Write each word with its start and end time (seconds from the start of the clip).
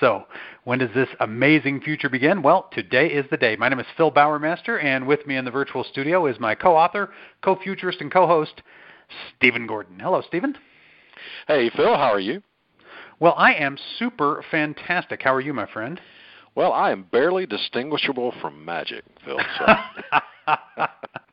So, 0.00 0.26
when 0.64 0.78
does 0.78 0.90
this 0.94 1.08
amazing 1.20 1.80
future 1.80 2.08
begin? 2.08 2.42
Well, 2.42 2.68
today 2.72 3.08
is 3.08 3.26
the 3.30 3.36
day. 3.36 3.56
My 3.56 3.68
name 3.68 3.80
is 3.80 3.86
Phil 3.96 4.12
Bowermaster, 4.12 4.82
and 4.82 5.06
with 5.06 5.26
me 5.26 5.36
in 5.36 5.44
the 5.44 5.50
virtual 5.50 5.82
studio 5.82 6.26
is 6.26 6.38
my 6.38 6.54
co 6.54 6.76
author, 6.76 7.10
co 7.42 7.56
futurist, 7.56 8.00
and 8.00 8.12
co 8.12 8.26
host, 8.26 8.62
Stephen 9.36 9.66
Gordon. 9.66 9.98
Hello, 9.98 10.22
Stephen. 10.26 10.56
Hey, 11.48 11.70
Phil, 11.70 11.96
how 11.96 12.12
are 12.12 12.20
you? 12.20 12.42
Well, 13.18 13.34
I 13.36 13.54
am 13.54 13.76
super 13.98 14.44
fantastic. 14.50 15.22
How 15.22 15.34
are 15.34 15.40
you, 15.40 15.52
my 15.52 15.66
friend? 15.66 16.00
Well, 16.54 16.72
I 16.72 16.92
am 16.92 17.04
barely 17.10 17.46
distinguishable 17.46 18.32
from 18.40 18.64
magic, 18.64 19.04
Phil. 19.24 19.40
So. 19.58 20.56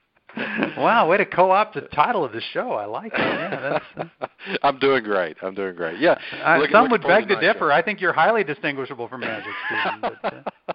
wow, 0.77 1.07
way 1.07 1.17
to 1.17 1.25
co-opt 1.25 1.75
the 1.75 1.81
title 1.81 2.23
of 2.23 2.31
the 2.31 2.41
show. 2.53 2.73
I 2.73 2.85
like 2.85 3.13
it. 3.13 3.19
Yeah, 3.19 3.79
that's, 3.97 4.31
I'm 4.63 4.79
doing 4.79 5.03
great. 5.03 5.37
I'm 5.41 5.55
doing 5.55 5.75
great. 5.75 5.99
Yeah. 5.99 6.17
Uh, 6.43 6.57
looking, 6.57 6.73
some 6.73 6.89
would 6.91 7.01
beg 7.03 7.27
to 7.27 7.39
differ. 7.39 7.69
Show. 7.69 7.71
I 7.71 7.81
think 7.81 8.01
you're 8.01 8.13
highly 8.13 8.43
distinguishable 8.43 9.07
from 9.07 9.21
magic, 9.21 9.51
Stephen. 9.67 10.17
But, 10.21 10.33
uh, 10.33 10.73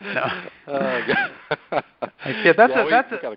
no. 0.00 0.72
Uh, 0.72 1.00
yeah, 1.06 2.52
that's 2.56 2.72
yeah, 2.74 2.86
a, 2.86 2.90
that's 2.90 3.12
a, 3.12 3.18
gotta, 3.22 3.36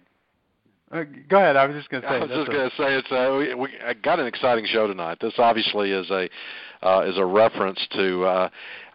uh, 0.92 1.04
go 1.30 1.38
ahead. 1.38 1.56
I 1.56 1.66
was 1.66 1.76
just 1.76 1.90
going 1.90 2.04
to 2.04 2.10
say. 2.10 2.16
I 2.16 2.20
was 2.20 2.30
just 2.30 2.50
going 2.50 2.70
to 2.70 2.76
say 2.76 2.96
it's 2.96 3.12
uh, 3.12 3.36
we, 3.38 3.54
we 3.54 3.70
I 3.86 3.94
got 3.94 4.20
an 4.20 4.28
exciting 4.28 4.66
show 4.66 4.88
tonight. 4.88 5.18
This 5.20 5.34
obviously 5.38 5.92
is 5.92 6.10
a 6.10 6.30
uh, 6.82 7.02
is 7.02 7.18
a 7.18 7.26
reference 7.26 7.86
to 7.92 8.24
uh, 8.24 8.50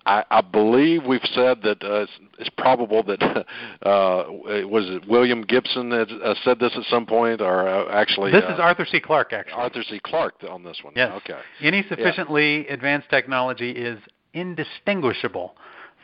I, 0.05 0.25
I 0.31 0.41
believe 0.41 1.05
we've 1.05 1.21
said 1.33 1.63
that 1.63 1.83
uh, 1.83 2.03
it's, 2.03 2.13
it's 2.39 2.51
probable 2.51 3.03
that 3.05 3.23
uh, 3.83 4.25
was 4.67 4.85
it 4.89 5.09
William 5.09 5.43
Gibson 5.43 5.91
that 5.91 6.11
uh, 6.11 6.35
said 6.45 6.59
this 6.59 6.73
at 6.77 6.85
some 6.85 7.07
point, 7.07 7.41
or 7.41 7.69
uh, 7.69 7.93
actually 7.93 8.33
this 8.33 8.45
uh, 8.49 8.55
is 8.55 8.61
Arthur 8.61 8.85
C. 8.85 9.01
Clarke. 9.01 9.33
Actually, 9.33 9.55
Arthur 9.55 9.83
C. 9.83 10.01
Clarke 10.03 10.35
on 10.49 10.65
this 10.65 10.79
one. 10.83 10.93
Yes. 10.97 11.13
Okay. 11.19 11.41
Any 11.61 11.85
sufficiently 11.89 12.67
yeah. 12.67 12.75
advanced 12.75 13.09
technology 13.11 13.71
is 13.71 13.99
indistinguishable 14.35 15.55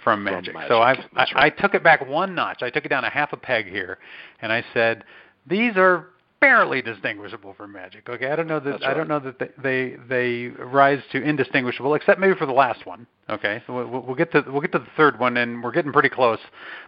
from 0.04 0.22
magic. 0.22 0.52
From 0.52 0.62
magic. 0.62 0.70
So 0.70 0.80
I've, 0.80 0.98
I, 1.16 1.46
I 1.46 1.50
took 1.50 1.74
it 1.74 1.82
back 1.82 2.06
one 2.06 2.34
notch. 2.34 2.62
I 2.62 2.70
took 2.70 2.84
it 2.84 2.88
down 2.88 3.04
a 3.04 3.10
half 3.10 3.32
a 3.32 3.36
peg 3.36 3.66
here, 3.66 3.98
and 4.40 4.52
I 4.52 4.64
said 4.72 5.04
these 5.46 5.72
are 5.76 6.08
barely 6.40 6.82
distinguishable 6.82 7.54
from 7.54 7.72
magic. 7.72 8.08
Okay, 8.08 8.30
I 8.30 8.36
don't 8.36 8.46
know 8.46 8.60
that 8.60 8.80
right. 8.80 8.84
I 8.84 8.94
don't 8.94 9.08
know 9.08 9.18
that 9.20 9.38
they, 9.38 9.48
they 9.62 9.96
they 10.08 10.48
rise 10.62 11.02
to 11.12 11.22
indistinguishable, 11.22 11.94
except 11.94 12.20
maybe 12.20 12.34
for 12.34 12.46
the 12.46 12.52
last 12.52 12.86
one. 12.86 13.06
Okay, 13.28 13.62
so 13.66 13.74
we'll, 13.74 14.02
we'll 14.02 14.16
get 14.16 14.32
to 14.32 14.44
we'll 14.48 14.60
get 14.60 14.72
to 14.72 14.78
the 14.78 14.86
third 14.96 15.18
one, 15.18 15.36
and 15.36 15.62
we're 15.62 15.72
getting 15.72 15.92
pretty 15.92 16.08
close 16.08 16.40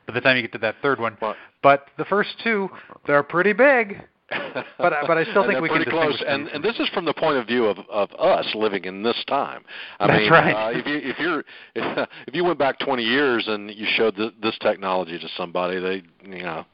by 0.06 0.14
the 0.14 0.20
time 0.20 0.36
you 0.36 0.42
get 0.42 0.52
to 0.52 0.58
that 0.58 0.76
third 0.82 1.00
one. 1.00 1.16
What? 1.20 1.36
But 1.62 1.86
the 1.98 2.04
first 2.04 2.30
two, 2.42 2.68
they're 3.06 3.22
pretty 3.22 3.52
big. 3.52 4.02
but 4.78 4.92
but 5.08 5.18
I 5.18 5.24
still 5.24 5.44
think 5.44 5.60
we 5.60 5.68
pretty 5.68 5.86
can 5.86 5.92
close. 5.92 6.22
And 6.26 6.46
and 6.48 6.62
this 6.62 6.78
is 6.78 6.88
from 6.90 7.04
the 7.04 7.12
point 7.12 7.36
of 7.36 7.48
view 7.48 7.66
of 7.66 7.78
of 7.90 8.12
us 8.12 8.46
living 8.54 8.84
in 8.84 9.02
this 9.02 9.24
time. 9.26 9.64
I 9.98 10.06
That's 10.06 10.20
mean, 10.20 10.30
right. 10.30 10.52
uh, 10.52 10.78
if 10.78 10.86
you 10.86 10.96
if 10.98 11.18
you're 11.18 11.40
if, 11.74 12.08
if 12.28 12.34
you 12.34 12.44
went 12.44 12.58
back 12.58 12.78
20 12.78 13.02
years 13.02 13.44
and 13.48 13.70
you 13.70 13.86
showed 13.96 14.16
the, 14.16 14.32
this 14.40 14.56
technology 14.60 15.18
to 15.18 15.28
somebody, 15.36 15.80
they 15.80 16.02
you 16.24 16.44
know 16.44 16.64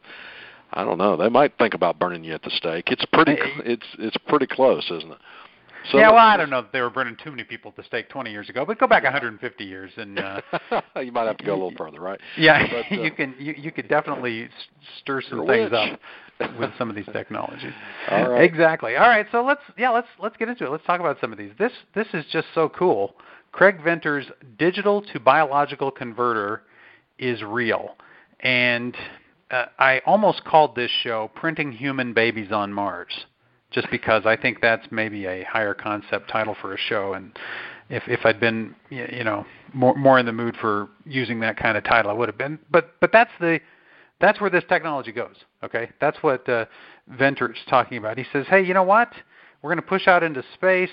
I 0.73 0.85
don't 0.85 0.99
know. 0.99 1.17
They 1.17 1.29
might 1.29 1.57
think 1.59 1.75
about 1.75 1.99
burning 1.99 2.25
you 2.25 2.35
at 2.35 2.43
the 2.43 2.51
stake. 2.51 2.91
It's 2.91 3.05
pretty. 3.13 3.37
It's 3.65 3.87
it's 3.99 4.17
pretty 4.29 4.47
close, 4.47 4.85
isn't 4.91 5.13
it? 5.13 5.19
So 5.93 5.99
yeah, 5.99 6.11
well, 6.11 6.19
I 6.19 6.37
don't 6.37 6.51
know 6.51 6.63
that 6.63 6.73
they 6.73 6.81
were 6.81 6.91
burning 6.91 7.17
too 7.23 7.31
many 7.31 7.45
people 7.45 7.71
at 7.71 7.77
the 7.77 7.85
stake 7.85 8.09
20 8.09 8.31
years 8.31 8.49
ago, 8.49 8.65
but 8.65 8.79
go 8.79 8.87
back 8.89 9.05
150 9.05 9.65
years 9.65 9.93
and 9.97 10.19
uh, 10.19 10.41
you 11.01 11.13
might 11.13 11.27
have 11.27 11.37
to 11.37 11.45
go 11.45 11.53
a 11.53 11.55
little 11.55 11.75
further, 11.77 12.01
right? 12.01 12.21
Yeah, 12.37 12.67
but, 12.71 12.99
uh, 12.99 13.03
you 13.03 13.11
can 13.13 13.35
you, 13.39 13.55
you 13.57 13.73
could 13.73 13.89
definitely 13.89 14.49
stir 15.01 15.23
some 15.23 15.47
things 15.47 15.73
up 15.73 16.01
with 16.59 16.71
some 16.77 16.91
of 16.91 16.97
these 16.97 17.07
technologies. 17.13 17.73
All 18.11 18.31
right. 18.31 18.43
Exactly. 18.43 18.97
All 18.97 19.09
right, 19.09 19.27
so 19.31 19.45
let's 19.45 19.61
yeah 19.79 19.91
let's 19.91 20.09
let's 20.19 20.37
get 20.37 20.49
into 20.49 20.67
it. 20.67 20.71
Let's 20.71 20.85
talk 20.85 21.01
about 21.01 21.19
some 21.21 21.33
of 21.33 21.39
these. 21.39 21.53
This 21.59 21.73
this 21.95 22.09
is 22.13 22.25
just 22.33 22.49
so 22.55 22.69
cool. 22.69 23.15
Craig 23.53 23.83
Venter's 23.83 24.27
digital 24.59 25.03
to 25.13 25.21
biological 25.21 25.91
converter 25.91 26.63
is 27.19 27.43
real, 27.43 27.97
and 28.41 28.95
uh, 29.51 29.67
I 29.79 30.01
almost 30.07 30.45
called 30.45 30.75
this 30.75 30.91
show 31.03 31.31
"Printing 31.35 31.73
Human 31.73 32.13
Babies 32.13 32.53
on 32.53 32.73
Mars," 32.73 33.27
just 33.71 33.89
because 33.91 34.27
I 34.27 34.37
think 34.37 34.61
that's 34.61 34.87
maybe 34.91 35.27
a 35.27 35.45
higher 35.45 35.75
concept 35.75 36.31
title 36.31 36.57
for 36.61 36.75
a 36.75 36.79
show. 36.79 37.15
And 37.15 37.37
if 37.89 38.03
if 38.07 38.21
I'd 38.25 38.41
been 38.41 38.75
you 38.91 39.25
know 39.25 39.47
more 39.73 39.95
more 39.95 40.19
in 40.19 40.27
the 40.27 40.33
mood 40.33 40.57
for 40.61 40.89
using 41.05 41.41
that 41.41 41.57
kind 41.57 41.77
of 41.77 41.85
title, 41.85 42.11
I 42.11 42.15
would 42.15 42.29
have 42.29 42.39
been. 42.39 42.59
But 42.71 42.95
but 43.01 43.13
that's 43.13 43.33
the 43.41 43.61
that's 44.21 44.41
where 44.41 44.51
this 44.51 44.65
technology 44.69 45.13
goes. 45.13 45.37
Okay, 45.63 45.91
that's 46.01 46.23
what 46.23 46.49
uh, 46.49 46.67
Venter's 47.09 47.59
talking 47.69 47.99
about. 47.99 48.19
He 48.19 48.25
says, 48.33 48.47
hey, 48.49 48.65
you 48.65 48.75
know 48.75 48.83
what? 48.83 49.13
We're 49.63 49.71
going 49.71 49.83
to 49.83 49.89
push 49.89 50.07
out 50.07 50.23
into 50.23 50.43
space 50.55 50.91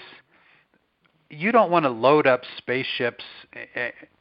you 1.34 1.52
don't 1.52 1.72
want 1.72 1.84
to 1.84 1.90
load 1.90 2.28
up 2.28 2.42
spaceships 2.58 3.24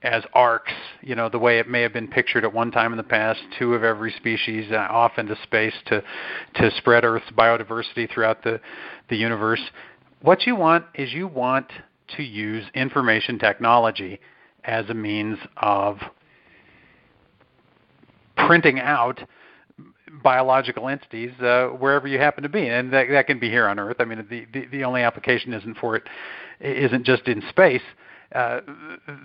as 0.03 0.23
arks, 0.35 0.73
you 1.01 1.15
know, 1.15 1.29
the 1.29 1.39
way 1.39 1.59
it 1.59 1.69
may 1.69 1.83
have 1.83 1.93
been 1.93 2.09
pictured 2.09 2.45
at 2.45 2.53
one 2.53 2.71
time 2.71 2.93
in 2.93 2.97
the 2.97 3.03
past, 3.03 3.41
two 3.59 3.75
of 3.75 3.85
every 3.85 4.13
species 4.13 4.71
uh, 4.73 4.77
off 4.91 5.13
into 5.19 5.37
space 5.43 5.75
to 5.87 6.03
to 6.57 6.71
spread 6.79 7.05
Earth's 7.05 7.31
biodiversity 7.37 8.11
throughout 8.11 8.43
the 8.43 8.61
the 9.09 9.17
universe. 9.17 9.61
What 10.23 10.47
you 10.47 10.57
want 10.57 10.85
is 10.95 11.13
you 11.13 11.27
want 11.27 11.67
to 12.17 12.23
use 12.23 12.65
information 12.75 13.39
technology 13.39 14.21
as 14.65 14.89
a 14.89 14.95
means 14.95 15.39
of 15.57 15.99
printing 18.37 18.81
out 18.81 19.21
biological 20.23 20.89
entities 20.89 21.33
uh, 21.41 21.69
wherever 21.69 22.07
you 22.07 22.19
happen 22.19 22.43
to 22.43 22.49
be, 22.49 22.69
and 22.69 22.93
that, 22.93 23.09
that 23.11 23.27
can 23.27 23.39
be 23.39 23.49
here 23.49 23.67
on 23.67 23.79
Earth. 23.79 23.97
I 23.99 24.05
mean, 24.05 24.25
the, 24.29 24.47
the 24.53 24.67
the 24.67 24.85
only 24.85 25.03
application 25.03 25.53
isn't 25.53 25.79
for 25.79 25.97
it 25.97 26.05
isn't 26.63 27.05
just 27.05 27.27
in 27.29 27.43
space. 27.49 27.83
Uh, 28.35 28.61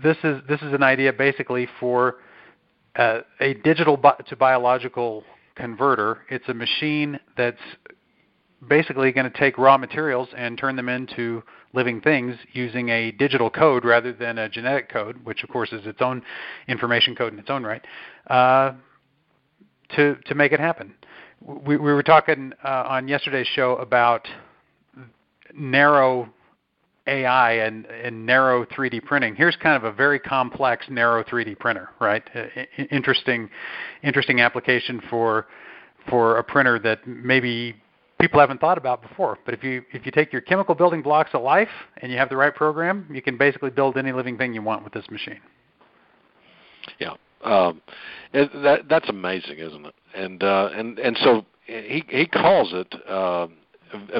this 0.04 0.18
is 0.24 0.42
this 0.50 0.62
is 0.62 0.74
an 0.74 0.84
idea 0.84 1.14
basically 1.14 1.68
for 1.80 2.16
uh, 2.98 3.20
a 3.40 3.54
digital 3.56 3.96
bi- 3.96 4.20
to 4.28 4.36
biological 4.36 5.24
converter. 5.56 6.20
It's 6.30 6.48
a 6.50 6.54
machine 6.54 7.20
that's 7.38 7.62
basically 8.68 9.12
going 9.12 9.32
to 9.32 9.38
take 9.38 9.58
raw 9.58 9.78
materials 9.78 10.30
and 10.36 10.58
turn 10.58 10.76
them 10.76 10.90
into 10.90 11.44
living 11.74 12.02
things 12.02 12.36
using 12.54 12.90
a 12.90 13.12
digital 13.12 13.50
code 13.50 13.86
rather 13.86 14.12
than 14.12 14.40
a 14.40 14.50
genetic 14.50 14.90
code, 14.90 15.24
which 15.24 15.44
of 15.44 15.50
course 15.50 15.72
is 15.72 15.86
its 15.86 16.02
own 16.02 16.24
information 16.68 17.16
code 17.16 17.34
in 17.34 17.40
its 17.40 17.50
own 17.50 17.64
right, 17.64 17.86
uh, 18.28 18.74
to 19.96 20.16
to 20.26 20.36
make 20.36 20.52
it 20.52 20.60
happen. 20.60 20.94
We, 21.40 21.78
we 21.78 21.94
were 21.94 22.04
talking 22.04 22.52
uh, 22.64 22.84
on 22.88 23.08
yesterday's 23.08 23.48
show 23.48 23.76
about 23.76 24.28
narrow 25.54 26.30
AI 27.08 27.54
and, 27.54 27.86
and 27.86 28.26
narrow 28.26 28.66
3D 28.66 29.04
printing. 29.04 29.36
Here's 29.36 29.56
kind 29.56 29.76
of 29.76 29.84
a 29.84 29.92
very 29.92 30.20
complex 30.20 30.86
narrow 30.90 31.24
3D 31.24 31.58
printer, 31.60 31.90
right? 32.00 32.24
interesting, 32.92 33.50
interesting 34.04 34.42
application 34.42 35.02
for 35.10 35.48
for 36.10 36.38
a 36.38 36.44
printer 36.44 36.80
that 36.80 37.06
maybe 37.06 37.76
people 38.20 38.40
haven't 38.40 38.60
thought 38.60 38.78
about 38.78 39.02
before. 39.02 39.38
But 39.46 39.54
if 39.54 39.64
you 39.64 39.84
if 39.92 40.06
you 40.06 40.12
take 40.12 40.32
your 40.32 40.42
chemical 40.42 40.76
building 40.76 41.02
blocks 41.02 41.32
of 41.34 41.42
life 41.42 41.70
and 42.02 42.12
you 42.12 42.18
have 42.18 42.30
the 42.30 42.38
right 42.38 42.54
program, 42.54 43.08
you 43.12 43.22
can 43.22 43.38
basically 43.38 43.70
build 43.70 43.98
any 43.98 44.12
living 44.12 44.38
thing 44.38 44.54
you 44.54 44.62
want 44.62 44.84
with 44.84 44.94
this 44.94 45.10
machine. 45.10 45.40
Yeah, 47.00 47.14
um, 47.44 47.82
that 48.34 48.88
that's 48.90 49.10
amazing, 49.10 49.60
isn't 49.60 49.86
it? 49.86 49.96
And 50.16 50.44
uh, 50.44 50.70
and 50.74 51.00
and 51.00 51.18
so 51.22 51.46
he 51.66 52.04
he 52.08 52.26
calls 52.26 52.72
it. 52.74 52.94
Uh, 53.08 53.48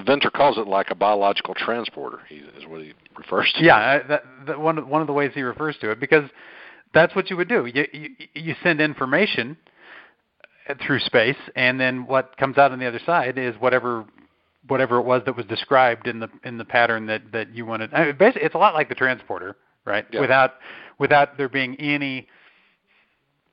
Venter 0.06 0.30
calls 0.30 0.58
it 0.58 0.68
like 0.68 0.90
a 0.90 0.96
biological 0.96 1.54
transporter. 1.54 2.20
He, 2.28 2.36
is 2.36 2.66
what 2.68 2.82
he 2.82 2.94
refers 3.18 3.52
to. 3.58 3.64
Yeah, 3.64 4.00
that, 4.08 4.24
that 4.48 4.60
one 4.60 4.88
one 4.90 5.02
of 5.02 5.08
the 5.08 5.14
ways 5.14 5.32
he 5.34 5.42
refers 5.42 5.78
to 5.82 5.92
it 5.92 6.00
because 6.00 6.30
that's 6.94 7.16
what 7.16 7.30
you 7.30 7.38
would 7.38 7.50
do. 7.50 7.66
You 7.66 7.86
you, 7.92 8.10
you 8.34 8.56
send 8.64 8.82
information 8.82 9.58
through 10.86 11.00
space, 11.00 11.38
and 11.56 11.80
then 11.80 12.06
what 12.06 12.38
comes 12.38 12.58
out 12.58 12.72
on 12.72 12.80
the 12.80 12.86
other 12.86 13.02
side 13.06 13.38
is 13.38 13.56
whatever 13.60 14.06
whatever 14.68 14.98
it 14.98 15.06
was 15.06 15.22
that 15.26 15.36
was 15.36 15.46
described 15.46 16.08
in 16.08 16.20
the 16.20 16.30
in 16.44 16.58
the 16.58 16.66
pattern 16.66 17.06
that 17.08 17.32
that 17.32 17.54
you 17.56 17.66
wanted. 17.66 17.94
I 17.94 18.06
mean, 18.06 18.18
basically, 18.18 18.44
it's 18.44 18.56
a 18.56 18.60
lot 18.60 18.74
like 18.74 18.90
the 18.90 18.96
transporter, 18.96 19.56
right? 19.86 20.06
Yeah. 20.12 20.22
Without 20.22 20.56
without 21.00 21.38
there 21.38 21.50
being 21.50 21.76
any 21.76 22.28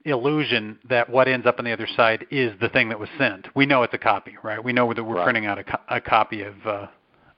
illusion 0.05 0.79
that 0.89 1.09
what 1.09 1.29
ends 1.29 1.47
up 1.47 1.59
on 1.59 1.65
the 1.65 1.73
other 1.73 1.89
side 1.97 2.27
is 2.31 2.53
the 2.61 2.69
thing 2.69 2.89
that 2.91 2.99
was 2.99 3.09
sent. 3.19 3.49
We 3.55 3.67
know 3.67 3.83
it's 3.83 3.95
a 3.95 3.99
copy, 3.99 4.37
right? 4.43 4.63
We 4.63 4.73
know 4.73 4.93
that 4.93 5.03
we're 5.03 5.17
right. 5.17 5.25
printing 5.25 5.47
out 5.47 5.59
a, 5.59 5.65
co- 5.65 5.81
a 5.89 6.01
copy 6.01 6.43
of 6.43 6.55
uh, 6.67 6.87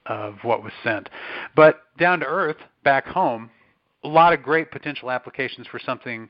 of 0.05 0.35
what 0.43 0.63
was 0.63 0.73
sent. 0.83 1.09
But 1.55 1.81
down 1.97 2.19
to 2.21 2.25
earth, 2.25 2.57
back 2.83 3.05
home, 3.05 3.49
a 4.03 4.07
lot 4.07 4.33
of 4.33 4.41
great 4.41 4.71
potential 4.71 5.11
applications 5.11 5.67
for 5.67 5.79
something 5.79 6.29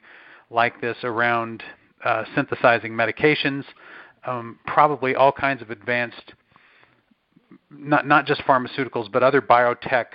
like 0.50 0.82
this 0.82 0.98
around 1.04 1.64
uh, 2.04 2.24
synthesizing 2.36 2.92
medications, 2.92 3.64
um, 4.26 4.60
probably 4.66 5.16
all 5.16 5.32
kinds 5.32 5.62
of 5.62 5.70
advanced, 5.70 6.34
not 7.70 8.08
not 8.08 8.26
just 8.26 8.42
pharmaceuticals, 8.42 9.12
but 9.12 9.24
other 9.24 9.42
biotech 9.42 10.06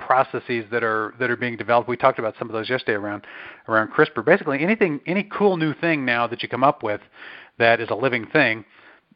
processes 0.00 0.64
that 0.70 0.82
are 0.82 1.14
that 1.18 1.30
are 1.30 1.36
being 1.36 1.56
developed. 1.56 1.88
We 1.88 1.96
talked 1.96 2.18
about 2.18 2.34
some 2.38 2.48
of 2.48 2.52
those 2.52 2.68
yesterday 2.68 2.96
around 2.96 3.26
around 3.68 3.92
CRISPR. 3.92 4.24
Basically, 4.24 4.60
anything 4.60 5.00
any 5.06 5.24
cool 5.24 5.56
new 5.56 5.74
thing 5.74 6.04
now 6.04 6.26
that 6.26 6.42
you 6.42 6.48
come 6.48 6.64
up 6.64 6.82
with 6.82 7.00
that 7.58 7.80
is 7.80 7.90
a 7.90 7.94
living 7.94 8.26
thing 8.26 8.64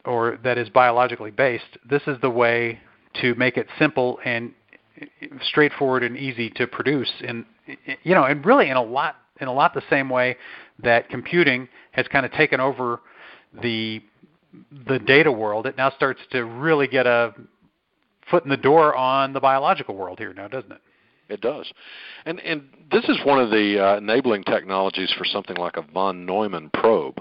or 0.04 0.38
that 0.44 0.58
is 0.58 0.68
biologically 0.68 1.30
based, 1.30 1.78
this 1.88 2.02
is 2.06 2.16
the 2.20 2.30
way 2.30 2.78
to 3.20 3.34
make 3.36 3.56
it 3.56 3.66
simple 3.78 4.18
and 4.24 4.52
eh, 5.00 5.26
straightforward 5.42 6.02
and 6.02 6.16
easy 6.16 6.50
to 6.50 6.66
produce 6.66 7.10
and 7.26 7.44
eh, 7.68 7.94
you 8.02 8.14
know 8.14 8.24
and 8.24 8.44
really 8.44 8.68
in 8.68 8.76
a 8.76 8.82
lot 8.82 9.16
in 9.40 9.48
a 9.48 9.52
lot 9.52 9.74
the 9.74 9.82
same 9.90 10.08
way 10.08 10.36
that 10.82 11.08
computing 11.08 11.68
has 11.92 12.06
kind 12.08 12.26
of 12.26 12.32
taken 12.32 12.60
over 12.60 13.00
the 13.62 14.02
the 14.86 14.98
data 15.00 15.30
world 15.30 15.66
it 15.66 15.76
now 15.76 15.90
starts 15.90 16.20
to 16.30 16.44
really 16.44 16.86
get 16.86 17.06
a 17.06 17.32
foot 18.30 18.44
in 18.44 18.50
the 18.50 18.56
door 18.56 18.94
on 18.94 19.32
the 19.32 19.40
biological 19.40 19.94
world 19.94 20.18
here 20.18 20.32
now 20.32 20.48
doesn't 20.48 20.72
it? 20.72 20.80
It 21.28 21.40
does. 21.40 21.72
And 22.26 22.40
and 22.40 22.68
this 22.92 23.04
is 23.08 23.18
one 23.24 23.40
of 23.40 23.50
the 23.50 23.82
uh, 23.82 23.96
enabling 23.96 24.44
technologies 24.44 25.12
for 25.16 25.24
something 25.24 25.56
like 25.56 25.76
a 25.76 25.82
von 25.82 26.26
neumann 26.26 26.70
probe. 26.72 27.20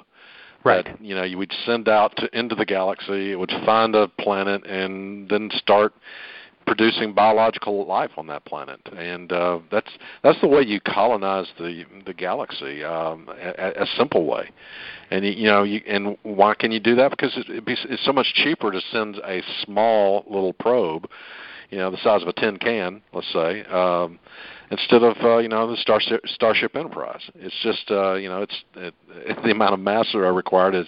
Right. 0.65 0.85
that, 0.85 1.01
you 1.03 1.13
know 1.13 1.23
you 1.23 1.38
would 1.38 1.51
send 1.65 1.89
out 1.89 2.15
to, 2.17 2.38
into 2.38 2.55
the 2.55 2.65
galaxy 2.65 3.31
it 3.31 3.35
would 3.35 3.51
find 3.65 3.95
a 3.95 4.07
planet 4.07 4.65
and 4.65 5.27
then 5.29 5.50
start 5.55 5.94
producing 6.65 7.13
biological 7.13 7.86
life 7.86 8.12
on 8.18 8.27
that 8.27 8.45
planet, 8.45 8.80
and 8.98 9.31
uh, 9.31 9.60
that's 9.71 9.92
that's 10.24 10.39
the 10.42 10.48
way 10.48 10.62
you 10.62 10.80
colonize 10.81 11.48
the 11.57 11.86
the 12.06 12.13
galaxy, 12.13 12.83
um, 12.83 13.30
a, 13.30 13.83
a 13.83 13.86
simple 13.98 14.25
way. 14.25 14.50
And 15.12 15.25
you 15.25 15.45
know, 15.45 15.63
you, 15.63 15.81
and 15.88 16.18
why 16.24 16.56
can 16.56 16.71
you 16.71 16.80
do 16.80 16.95
that? 16.95 17.12
Because 17.12 17.33
it, 17.36 17.65
be, 17.65 17.75
it's 17.89 18.06
so 18.06 18.13
much 18.13 18.33
cheaper 18.33 18.71
to 18.71 18.81
send 18.92 19.18
a 19.18 19.42
small 19.63 20.24
little 20.27 20.54
probe, 20.54 21.07
you 21.69 21.77
know, 21.77 21.89
the 21.89 21.98
size 21.98 22.21
of 22.21 22.27
a 22.27 22.33
tin 22.33 22.57
can, 22.57 23.01
let's 23.13 23.31
say, 23.33 23.63
um, 23.65 24.19
instead 24.73 25.03
of 25.03 25.15
uh, 25.23 25.37
you 25.37 25.47
know 25.47 25.69
the 25.69 25.77
Starship, 25.77 26.21
Starship 26.25 26.75
Enterprise. 26.75 27.21
It's 27.35 27.55
just 27.61 27.89
uh, 27.91 28.15
you 28.15 28.27
know 28.27 28.41
it's 28.41 28.63
it, 28.75 28.93
the 29.43 29.51
amount 29.51 29.73
of 29.73 29.79
mass 29.79 30.07
that 30.13 30.19
are 30.19 30.33
required 30.33 30.75
is 30.75 30.87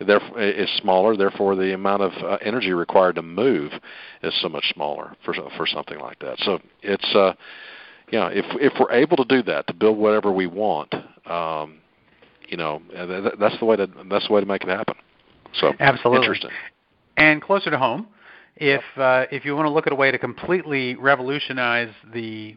therefore 0.00 0.40
is 0.40 0.70
smaller. 0.78 1.16
Therefore, 1.16 1.54
the 1.54 1.74
amount 1.74 2.02
of 2.02 2.12
uh, 2.24 2.38
energy 2.42 2.72
required 2.72 3.16
to 3.16 3.22
move 3.22 3.72
is 4.22 4.34
so 4.40 4.48
much 4.48 4.72
smaller 4.74 5.16
for 5.24 5.34
for 5.56 5.66
something 5.66 5.98
like 5.98 6.18
that. 6.20 6.38
So 6.38 6.60
it's 6.82 7.14
uh, 7.14 7.34
you 8.10 8.18
know 8.18 8.28
if 8.28 8.44
if 8.60 8.72
we're 8.80 8.92
able 8.92 9.16
to 9.18 9.24
do 9.24 9.42
that 9.44 9.66
to 9.66 9.74
build 9.74 9.98
whatever 9.98 10.32
we 10.32 10.46
want, 10.46 10.94
um, 11.26 11.78
you 12.48 12.56
know 12.56 12.82
that, 12.94 13.34
that's 13.38 13.58
the 13.58 13.64
way 13.64 13.76
to 13.76 13.88
that's 14.10 14.26
the 14.26 14.32
way 14.32 14.40
to 14.40 14.46
make 14.46 14.62
it 14.62 14.68
happen. 14.68 14.96
So 15.60 15.72
absolutely 15.78 16.24
interesting. 16.24 16.50
And 17.18 17.40
closer 17.40 17.70
to 17.70 17.78
home, 17.78 18.08
if 18.56 18.82
uh, 18.96 19.26
if 19.30 19.44
you 19.44 19.54
want 19.54 19.66
to 19.66 19.70
look 19.70 19.86
at 19.86 19.92
a 19.92 19.96
way 19.96 20.10
to 20.10 20.18
completely 20.18 20.96
revolutionize 20.96 21.90
the 22.12 22.56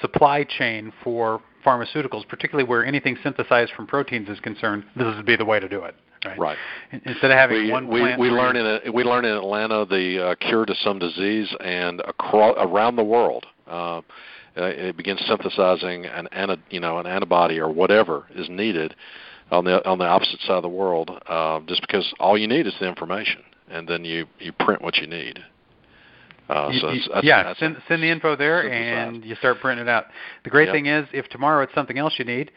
supply 0.00 0.44
chain 0.44 0.92
for 1.02 1.40
pharmaceuticals, 1.64 2.26
particularly 2.28 2.68
where 2.68 2.84
anything 2.84 3.16
synthesized 3.22 3.72
from 3.72 3.86
proteins 3.86 4.28
is 4.28 4.38
concerned, 4.40 4.84
this 4.94 5.04
would 5.16 5.26
be 5.26 5.36
the 5.36 5.44
way 5.44 5.58
to 5.58 5.68
do 5.68 5.82
it. 5.82 5.94
Right. 6.24 6.38
right. 6.38 6.58
Instead 6.92 7.30
of 7.30 7.36
having 7.36 7.64
we, 7.64 7.70
one 7.70 7.88
we, 7.88 8.00
plant. 8.00 8.20
We 8.20 8.30
learn 8.30 8.56
in 8.56 8.66
a, 8.66 8.90
we 8.90 9.04
learn 9.04 9.24
in 9.24 9.36
Atlanta 9.36 9.84
the 9.84 10.30
uh, 10.30 10.34
cure 10.36 10.64
to 10.64 10.74
some 10.76 10.98
disease, 10.98 11.54
and 11.60 12.00
across, 12.00 12.56
around 12.58 12.96
the 12.96 13.04
world, 13.04 13.46
uh, 13.66 14.00
it 14.56 14.96
begins 14.96 15.20
synthesizing 15.26 16.06
an, 16.06 16.28
an 16.32 16.60
you 16.70 16.80
know 16.80 16.98
an 16.98 17.06
antibody 17.06 17.58
or 17.58 17.70
whatever 17.70 18.26
is 18.34 18.48
needed 18.48 18.94
on 19.50 19.64
the 19.64 19.86
on 19.86 19.98
the 19.98 20.06
opposite 20.06 20.40
side 20.40 20.56
of 20.56 20.62
the 20.62 20.68
world. 20.68 21.10
Uh, 21.26 21.60
just 21.66 21.82
because 21.82 22.12
all 22.18 22.36
you 22.36 22.48
need 22.48 22.66
is 22.66 22.74
the 22.80 22.88
information, 22.88 23.42
and 23.68 23.86
then 23.86 24.04
you 24.04 24.26
you 24.38 24.52
print 24.52 24.82
what 24.82 24.96
you 24.96 25.06
need. 25.06 25.38
Uh, 26.48 26.70
so 26.80 26.90
you, 26.90 27.00
that's, 27.12 27.26
yeah, 27.26 27.42
that's 27.42 27.58
send 27.58 27.76
send 27.88 28.02
the 28.02 28.10
info 28.10 28.36
there, 28.36 28.70
and 28.70 29.24
you 29.24 29.34
start 29.36 29.60
printing 29.60 29.86
it 29.86 29.88
out. 29.88 30.06
The 30.44 30.50
great 30.50 30.66
yep. 30.66 30.74
thing 30.74 30.86
is, 30.86 31.06
if 31.12 31.28
tomorrow 31.28 31.62
it's 31.62 31.74
something 31.74 31.98
else 31.98 32.14
you 32.18 32.24
need, 32.24 32.52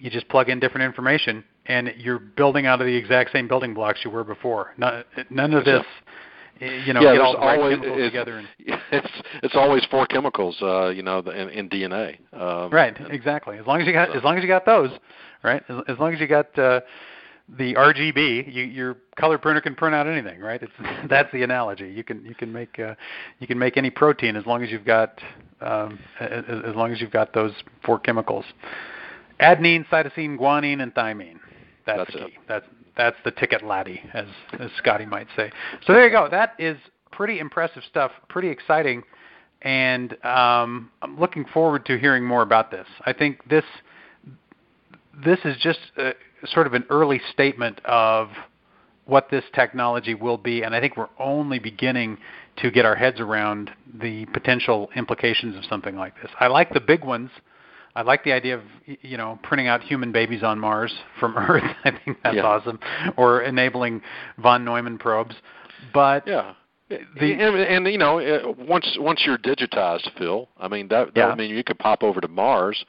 you 0.00 0.10
just 0.10 0.28
plug 0.28 0.48
in 0.48 0.60
different 0.60 0.84
information, 0.84 1.44
and 1.66 1.92
you're 1.96 2.18
building 2.18 2.66
out 2.66 2.80
of 2.80 2.86
the 2.86 2.94
exact 2.94 3.32
same 3.32 3.48
building 3.48 3.74
blocks 3.74 4.00
you 4.04 4.10
were 4.10 4.24
before. 4.24 4.72
None, 4.78 5.04
none 5.30 5.52
of 5.52 5.64
this, 5.64 5.84
you 6.60 6.92
know, 6.92 7.00
yeah, 7.00 7.12
get 7.12 7.20
all 7.20 7.32
the 7.34 7.38
right 7.38 7.58
always, 7.58 7.76
chemicals 7.76 7.98
it's, 8.00 8.06
together. 8.06 8.38
And, 8.38 8.48
it's 8.92 9.12
it's 9.42 9.54
always 9.56 9.84
four 9.90 10.06
chemicals, 10.06 10.56
uh, 10.62 10.88
you 10.88 11.02
know, 11.02 11.18
in, 11.18 11.48
in 11.50 11.68
DNA. 11.68 12.18
Um, 12.32 12.70
right, 12.70 12.96
exactly. 13.10 13.58
As 13.58 13.66
long 13.66 13.80
as 13.80 13.86
you 13.86 13.92
got, 13.92 14.08
so. 14.08 14.14
as 14.14 14.24
long 14.24 14.36
as 14.36 14.42
you 14.42 14.48
got 14.48 14.64
those, 14.64 14.90
right? 15.42 15.62
As, 15.68 15.82
as 15.88 15.98
long 15.98 16.14
as 16.14 16.20
you 16.20 16.26
got. 16.26 16.58
Uh, 16.58 16.80
the 17.56 17.74
RGB, 17.74 18.52
you, 18.52 18.64
your 18.64 18.96
color 19.16 19.38
printer 19.38 19.60
can 19.60 19.74
print 19.74 19.94
out 19.94 20.06
anything, 20.06 20.40
right? 20.40 20.62
It's 20.62 20.72
that's 21.08 21.30
the 21.32 21.42
analogy. 21.42 21.88
You 21.90 22.04
can 22.04 22.24
you 22.24 22.34
can 22.34 22.52
make 22.52 22.78
uh, 22.78 22.94
you 23.38 23.46
can 23.46 23.58
make 23.58 23.76
any 23.76 23.90
protein 23.90 24.36
as 24.36 24.44
long 24.46 24.62
as 24.62 24.70
you've 24.70 24.84
got 24.84 25.20
um, 25.60 25.98
as, 26.20 26.44
as 26.66 26.74
long 26.74 26.92
as 26.92 27.00
you've 27.00 27.10
got 27.10 27.32
those 27.32 27.52
four 27.84 27.98
chemicals: 27.98 28.44
adenine, 29.40 29.86
cytosine, 29.88 30.38
guanine, 30.38 30.82
and 30.82 30.94
thymine. 30.94 31.38
That's, 31.86 31.98
that's 31.98 32.12
the 32.12 32.18
key. 32.18 32.24
It. 32.24 32.32
That's 32.48 32.66
that's 32.96 33.16
the 33.24 33.30
ticket 33.30 33.64
laddie, 33.64 34.02
as 34.12 34.26
as 34.58 34.70
Scotty 34.76 35.06
might 35.06 35.28
say. 35.36 35.50
So 35.86 35.94
there 35.94 36.04
you 36.04 36.10
go. 36.10 36.28
That 36.30 36.54
is 36.58 36.76
pretty 37.12 37.38
impressive 37.38 37.82
stuff. 37.88 38.12
Pretty 38.28 38.48
exciting, 38.48 39.02
and 39.62 40.12
um, 40.24 40.90
I'm 41.00 41.18
looking 41.18 41.46
forward 41.46 41.86
to 41.86 41.98
hearing 41.98 42.24
more 42.24 42.42
about 42.42 42.70
this. 42.70 42.86
I 43.06 43.14
think 43.14 43.48
this 43.48 43.64
this 45.24 45.38
is 45.44 45.56
just. 45.56 45.80
Uh, 45.96 46.10
sort 46.46 46.66
of 46.66 46.74
an 46.74 46.84
early 46.90 47.20
statement 47.32 47.80
of 47.84 48.30
what 49.06 49.30
this 49.30 49.44
technology 49.54 50.14
will 50.14 50.36
be, 50.36 50.62
and 50.62 50.74
I 50.74 50.80
think 50.80 50.96
we're 50.96 51.08
only 51.18 51.58
beginning 51.58 52.18
to 52.58 52.70
get 52.70 52.84
our 52.84 52.94
heads 52.94 53.20
around 53.20 53.70
the 54.00 54.26
potential 54.26 54.90
implications 54.94 55.56
of 55.56 55.64
something 55.64 55.96
like 55.96 56.14
this. 56.20 56.30
I 56.38 56.48
like 56.48 56.72
the 56.74 56.80
big 56.80 57.04
ones. 57.04 57.30
I 57.96 58.02
like 58.02 58.22
the 58.22 58.32
idea 58.32 58.56
of 58.56 58.62
you 59.02 59.16
know 59.16 59.38
printing 59.42 59.66
out 59.66 59.82
human 59.82 60.12
babies 60.12 60.42
on 60.42 60.58
Mars 60.58 60.92
from 61.18 61.36
Earth. 61.38 61.64
I 61.84 61.92
think 62.04 62.18
that's 62.22 62.36
yeah. 62.36 62.42
awesome, 62.42 62.78
or 63.16 63.42
enabling 63.42 64.02
von 64.38 64.64
Neumann 64.64 64.98
probes. 64.98 65.34
But 65.94 66.26
yeah, 66.26 66.54
the, 66.88 67.32
and, 67.32 67.56
and 67.56 67.86
you 67.86 67.98
know, 67.98 68.18
uh, 68.18 68.52
once 68.58 68.96
once 68.98 69.22
you're 69.26 69.36
digitized, 69.36 70.08
Phil, 70.16 70.48
I 70.58 70.68
mean 70.68 70.88
that 70.88 71.14
that 71.14 71.16
yeah. 71.16 71.28
would 71.28 71.36
mean 71.36 71.50
you 71.50 71.62
could 71.62 71.78
pop 71.78 72.02
over 72.02 72.20
to 72.20 72.28
Mars, 72.28 72.82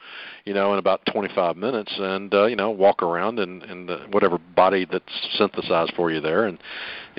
you 0.46 0.54
know, 0.54 0.72
in 0.72 0.78
about 0.78 1.04
25 1.12 1.56
minutes, 1.56 1.92
and 1.98 2.32
uh, 2.32 2.46
you 2.46 2.56
know, 2.56 2.70
walk 2.70 3.02
around 3.02 3.38
and 3.38 3.62
and 3.62 3.90
uh, 3.90 3.98
whatever 4.10 4.38
body 4.38 4.86
that's 4.90 5.28
synthesized 5.36 5.92
for 5.96 6.10
you 6.10 6.20
there, 6.20 6.46
and 6.46 6.58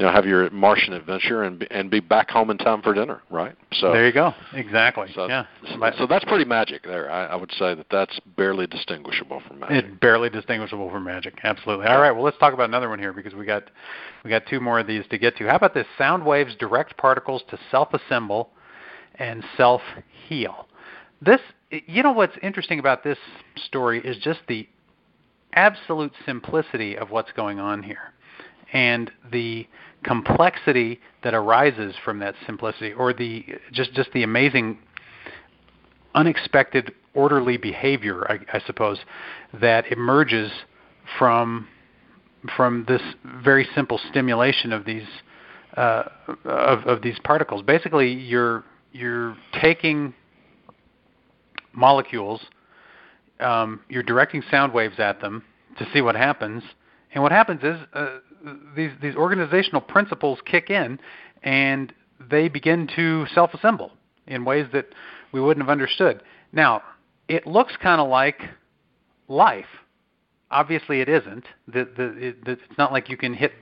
you 0.01 0.07
know, 0.07 0.11
have 0.11 0.25
your 0.25 0.49
Martian 0.49 0.93
adventure 0.93 1.43
and 1.43 1.59
be, 1.59 1.67
and 1.69 1.91
be 1.91 1.99
back 1.99 2.31
home 2.31 2.49
in 2.49 2.57
time 2.57 2.81
for 2.81 2.91
dinner, 2.91 3.21
right? 3.29 3.55
So 3.73 3.91
there 3.91 4.07
you 4.07 4.11
go, 4.11 4.33
exactly. 4.51 5.07
So, 5.13 5.27
yeah. 5.27 5.45
So, 5.69 5.91
so 5.99 6.07
that's 6.07 6.25
pretty 6.25 6.43
magic 6.43 6.81
there. 6.81 7.11
I, 7.11 7.27
I 7.27 7.35
would 7.35 7.51
say 7.51 7.75
that 7.75 7.85
that's 7.91 8.19
barely 8.35 8.65
distinguishable 8.65 9.43
from 9.47 9.59
magic. 9.59 9.85
It's 9.85 9.99
barely 9.99 10.31
distinguishable 10.31 10.89
from 10.89 11.03
magic. 11.03 11.35
Absolutely. 11.43 11.85
All 11.85 12.01
right. 12.01 12.09
Well, 12.09 12.23
let's 12.23 12.39
talk 12.39 12.55
about 12.55 12.67
another 12.67 12.89
one 12.89 12.97
here 12.97 13.13
because 13.13 13.35
we 13.35 13.45
got 13.45 13.69
we 14.23 14.31
got 14.31 14.47
two 14.47 14.59
more 14.59 14.79
of 14.79 14.87
these 14.87 15.03
to 15.11 15.19
get 15.19 15.37
to. 15.37 15.45
How 15.47 15.55
about 15.55 15.75
this? 15.75 15.85
Sound 15.99 16.25
waves 16.25 16.55
direct 16.55 16.97
particles 16.97 17.43
to 17.51 17.59
self-assemble 17.69 18.49
and 19.19 19.43
self-heal. 19.55 20.67
This, 21.21 21.41
you 21.69 22.01
know, 22.01 22.11
what's 22.11 22.35
interesting 22.41 22.79
about 22.79 23.03
this 23.03 23.19
story 23.67 24.01
is 24.03 24.17
just 24.17 24.39
the 24.47 24.67
absolute 25.53 26.13
simplicity 26.25 26.97
of 26.97 27.11
what's 27.11 27.31
going 27.33 27.59
on 27.59 27.83
here, 27.83 28.13
and 28.73 29.11
the 29.31 29.67
complexity 30.03 30.99
that 31.23 31.33
arises 31.33 31.95
from 32.03 32.19
that 32.19 32.35
simplicity, 32.45 32.93
or 32.93 33.13
the 33.13 33.45
just 33.71 33.93
just 33.93 34.11
the 34.13 34.23
amazing, 34.23 34.77
unexpected, 36.15 36.93
orderly 37.13 37.57
behavior, 37.57 38.29
I, 38.29 38.57
I 38.57 38.61
suppose, 38.65 38.99
that 39.53 39.91
emerges 39.91 40.51
from 41.17 41.67
from 42.55 42.85
this 42.87 43.01
very 43.43 43.67
simple 43.75 43.99
stimulation 44.09 44.73
of 44.73 44.85
these 44.85 45.07
uh, 45.77 46.03
of, 46.45 46.85
of 46.85 47.01
these 47.01 47.19
particles. 47.23 47.61
Basically, 47.61 48.11
you're 48.11 48.63
you're 48.91 49.37
taking 49.61 50.13
molecules, 51.73 52.41
um, 53.39 53.81
you're 53.87 54.03
directing 54.03 54.43
sound 54.51 54.73
waves 54.73 54.99
at 54.99 55.21
them 55.21 55.43
to 55.77 55.87
see 55.93 56.01
what 56.01 56.15
happens, 56.15 56.63
and 57.13 57.23
what 57.23 57.31
happens 57.31 57.61
is 57.63 57.77
uh, 57.93 58.17
these 58.75 58.91
these 59.01 59.15
organizational 59.15 59.81
principles 59.81 60.39
kick 60.45 60.69
in, 60.69 60.99
and 61.43 61.93
they 62.29 62.47
begin 62.47 62.87
to 62.95 63.25
self-assemble 63.33 63.91
in 64.27 64.45
ways 64.45 64.67
that 64.73 64.87
we 65.31 65.41
wouldn't 65.41 65.65
have 65.65 65.71
understood. 65.71 66.21
Now, 66.51 66.83
it 67.27 67.47
looks 67.47 67.73
kind 67.81 67.99
of 68.01 68.09
like 68.09 68.41
life 69.27 69.65
obviously 70.51 71.01
it 71.01 71.09
isn't. 71.09 71.45
The, 71.67 71.87
the, 71.97 72.17
it, 72.17 72.37
it's 72.45 72.77
not 72.77 72.91
like 72.91 73.09
you 73.09 73.17
can 73.17 73.33
hit 73.33 73.53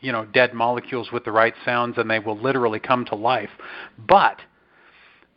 you 0.00 0.12
know 0.12 0.24
dead 0.24 0.54
molecules 0.54 1.10
with 1.12 1.24
the 1.24 1.32
right 1.32 1.54
sounds 1.64 1.98
and 1.98 2.08
they 2.08 2.20
will 2.20 2.38
literally 2.38 2.80
come 2.80 3.04
to 3.06 3.14
life. 3.14 3.50
But 4.08 4.40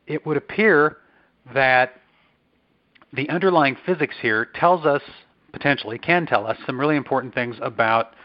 it 0.07 0.25
would 0.25 0.37
appear 0.37 0.97
that 1.53 1.93
the 3.13 3.27
underlying 3.29 3.75
physics 3.85 4.15
here 4.21 4.45
tells 4.55 4.85
us 4.85 5.01
potentially 5.51 5.97
can 5.97 6.25
tell 6.25 6.45
us 6.45 6.57
some 6.65 6.79
really 6.79 6.95
important 6.95 7.33
things 7.33 7.57
about 7.61 8.15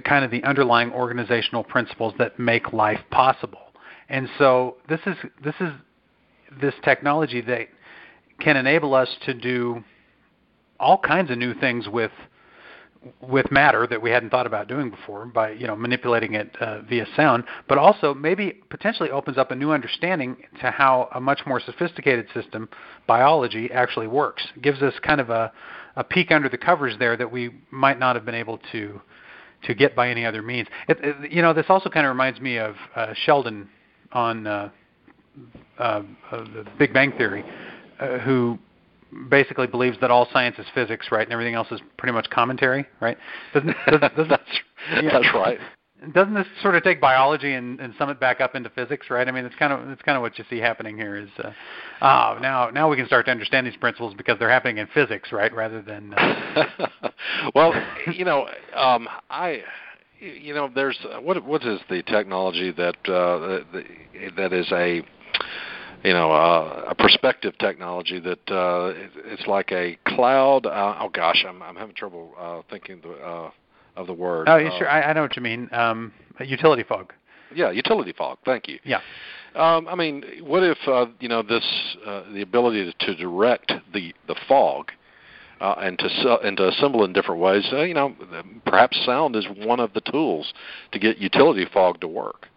kind 0.00 0.24
of 0.24 0.30
the 0.30 0.42
underlying 0.44 0.92
organizational 0.92 1.64
principles 1.64 2.14
that 2.18 2.38
make 2.38 2.72
life 2.72 3.00
possible. 3.10 3.72
And 4.08 4.28
so 4.38 4.76
this 4.88 5.00
is 5.06 5.16
this 5.42 5.54
is 5.60 5.70
this 6.60 6.74
technology 6.84 7.40
that 7.42 7.68
can 8.40 8.56
enable 8.56 8.94
us 8.94 9.08
to 9.26 9.34
do 9.34 9.82
all 10.78 10.98
kinds 10.98 11.30
of 11.30 11.38
new 11.38 11.54
things 11.54 11.88
with 11.88 12.10
with 13.20 13.50
matter 13.50 13.86
that 13.86 14.00
we 14.00 14.10
hadn't 14.10 14.30
thought 14.30 14.46
about 14.46 14.68
doing 14.68 14.90
before 14.90 15.26
by 15.26 15.50
you 15.50 15.66
know 15.66 15.74
manipulating 15.74 16.34
it 16.34 16.54
uh, 16.60 16.82
via 16.82 17.06
sound, 17.16 17.44
but 17.68 17.78
also 17.78 18.14
maybe 18.14 18.60
potentially 18.70 19.10
opens 19.10 19.38
up 19.38 19.50
a 19.50 19.54
new 19.54 19.72
understanding 19.72 20.36
to 20.60 20.70
how 20.70 21.08
a 21.14 21.20
much 21.20 21.40
more 21.46 21.60
sophisticated 21.60 22.26
system, 22.32 22.68
biology, 23.06 23.70
actually 23.72 24.06
works. 24.06 24.46
It 24.56 24.62
gives 24.62 24.82
us 24.82 24.94
kind 25.02 25.20
of 25.20 25.30
a, 25.30 25.52
a 25.96 26.04
peek 26.04 26.30
under 26.30 26.48
the 26.48 26.58
covers 26.58 26.94
there 26.98 27.16
that 27.16 27.30
we 27.30 27.50
might 27.70 27.98
not 27.98 28.14
have 28.14 28.24
been 28.24 28.34
able 28.34 28.58
to 28.72 29.00
to 29.64 29.74
get 29.74 29.94
by 29.94 30.08
any 30.08 30.24
other 30.24 30.42
means. 30.42 30.68
It, 30.88 30.98
it, 31.02 31.32
you 31.32 31.42
know, 31.42 31.52
this 31.52 31.66
also 31.68 31.88
kind 31.88 32.06
of 32.06 32.10
reminds 32.10 32.40
me 32.40 32.58
of 32.58 32.74
uh, 32.94 33.14
Sheldon 33.14 33.68
on 34.12 34.46
uh, 34.46 34.70
uh, 35.78 36.02
the 36.30 36.66
Big 36.78 36.92
Bang 36.92 37.12
Theory, 37.12 37.44
uh, 38.00 38.18
who 38.18 38.58
basically 39.28 39.66
believes 39.66 39.98
that 40.00 40.10
all 40.10 40.28
science 40.32 40.58
is 40.58 40.66
physics, 40.74 41.08
right, 41.10 41.26
and 41.26 41.32
everything 41.32 41.54
else 41.54 41.68
is 41.70 41.80
pretty 41.98 42.12
much 42.12 42.28
commentary, 42.30 42.86
right? 43.00 43.16
Doesn't, 43.54 43.76
doesn't, 43.86 44.16
doesn't 44.16 44.40
yeah, 44.90 45.02
that's 45.12 45.34
right. 45.34 45.58
Doesn't 46.12 46.34
this 46.34 46.46
sort 46.62 46.74
of 46.74 46.82
take 46.82 47.00
biology 47.00 47.52
and, 47.54 47.78
and 47.80 47.94
sum 47.96 48.10
it 48.10 48.18
back 48.18 48.40
up 48.40 48.54
into 48.54 48.70
physics, 48.70 49.08
right? 49.08 49.26
I 49.28 49.30
mean, 49.30 49.44
it's 49.44 49.54
kind 49.54 49.72
of 49.72 49.88
it's 49.90 50.02
kind 50.02 50.16
of 50.16 50.22
what 50.22 50.36
you 50.38 50.44
see 50.50 50.58
happening 50.58 50.96
here. 50.96 51.16
Is 51.16 51.30
uh, 51.38 51.52
oh, 52.00 52.38
now 52.40 52.70
now 52.70 52.88
we 52.90 52.96
can 52.96 53.06
start 53.06 53.26
to 53.26 53.30
understand 53.30 53.66
these 53.66 53.76
principles 53.76 54.14
because 54.14 54.38
they're 54.38 54.50
happening 54.50 54.78
in 54.78 54.88
physics, 54.88 55.30
right, 55.30 55.54
rather 55.54 55.80
than. 55.80 56.12
Uh... 56.14 56.64
well, 57.54 57.72
you 58.12 58.24
know, 58.24 58.48
um, 58.74 59.08
I 59.30 59.62
you 60.22 60.54
know, 60.54 60.70
there's 60.72 60.98
what 61.20 61.44
what 61.44 61.64
is 61.64 61.80
the 61.90 62.02
technology 62.04 62.72
that 62.72 62.96
uh, 63.08 63.64
that 64.36 64.52
is 64.52 64.70
a 64.72 65.02
you 66.04 66.12
know 66.12 66.30
uh, 66.30 66.84
a 66.88 66.94
perspective 66.94 67.54
technology 67.58 68.20
that 68.20 68.50
uh, 68.50 68.92
it's 69.26 69.46
like 69.46 69.72
a 69.72 69.98
cloud. 70.06 70.66
Uh, 70.66 70.96
oh 71.00 71.08
gosh, 71.08 71.44
I'm 71.46 71.62
I'm 71.62 71.76
having 71.76 71.94
trouble 71.94 72.32
uh, 72.38 72.62
thinking 72.70 73.00
the, 73.02 73.12
uh, 73.14 73.50
of 73.96 74.06
the 74.06 74.12
word. 74.12 74.48
Oh, 74.48 74.58
sure. 74.78 74.88
I, 74.88 75.02
I 75.02 75.12
know 75.12 75.22
what 75.22 75.36
you 75.36 75.42
mean. 75.42 75.68
Um, 75.72 76.12
utility 76.40 76.82
fog. 76.82 77.12
Yeah, 77.54 77.70
utility 77.70 78.12
fog. 78.12 78.38
Thank 78.44 78.68
you. 78.68 78.78
Yeah. 78.84 79.00
Um, 79.54 79.86
I 79.86 79.94
mean, 79.94 80.24
what 80.42 80.62
if 80.62 80.78
uh, 80.86 81.06
you 81.20 81.28
know 81.28 81.42
this 81.42 81.64
uh, 82.06 82.22
the 82.32 82.40
ability 82.40 82.90
to, 82.90 83.06
to 83.06 83.14
direct 83.14 83.72
the 83.92 84.14
the 84.26 84.34
fog 84.48 84.90
uh, 85.60 85.74
and 85.78 85.98
to 85.98 86.38
and 86.42 86.56
to 86.56 86.68
assemble 86.68 87.04
in 87.04 87.12
different 87.12 87.40
ways? 87.40 87.68
Uh, 87.70 87.82
you 87.82 87.94
know, 87.94 88.14
perhaps 88.64 88.98
sound 89.04 89.36
is 89.36 89.46
one 89.58 89.80
of 89.80 89.92
the 89.92 90.00
tools 90.00 90.54
to 90.92 90.98
get 90.98 91.18
utility 91.18 91.66
fog 91.72 92.00
to 92.00 92.08
work. 92.08 92.48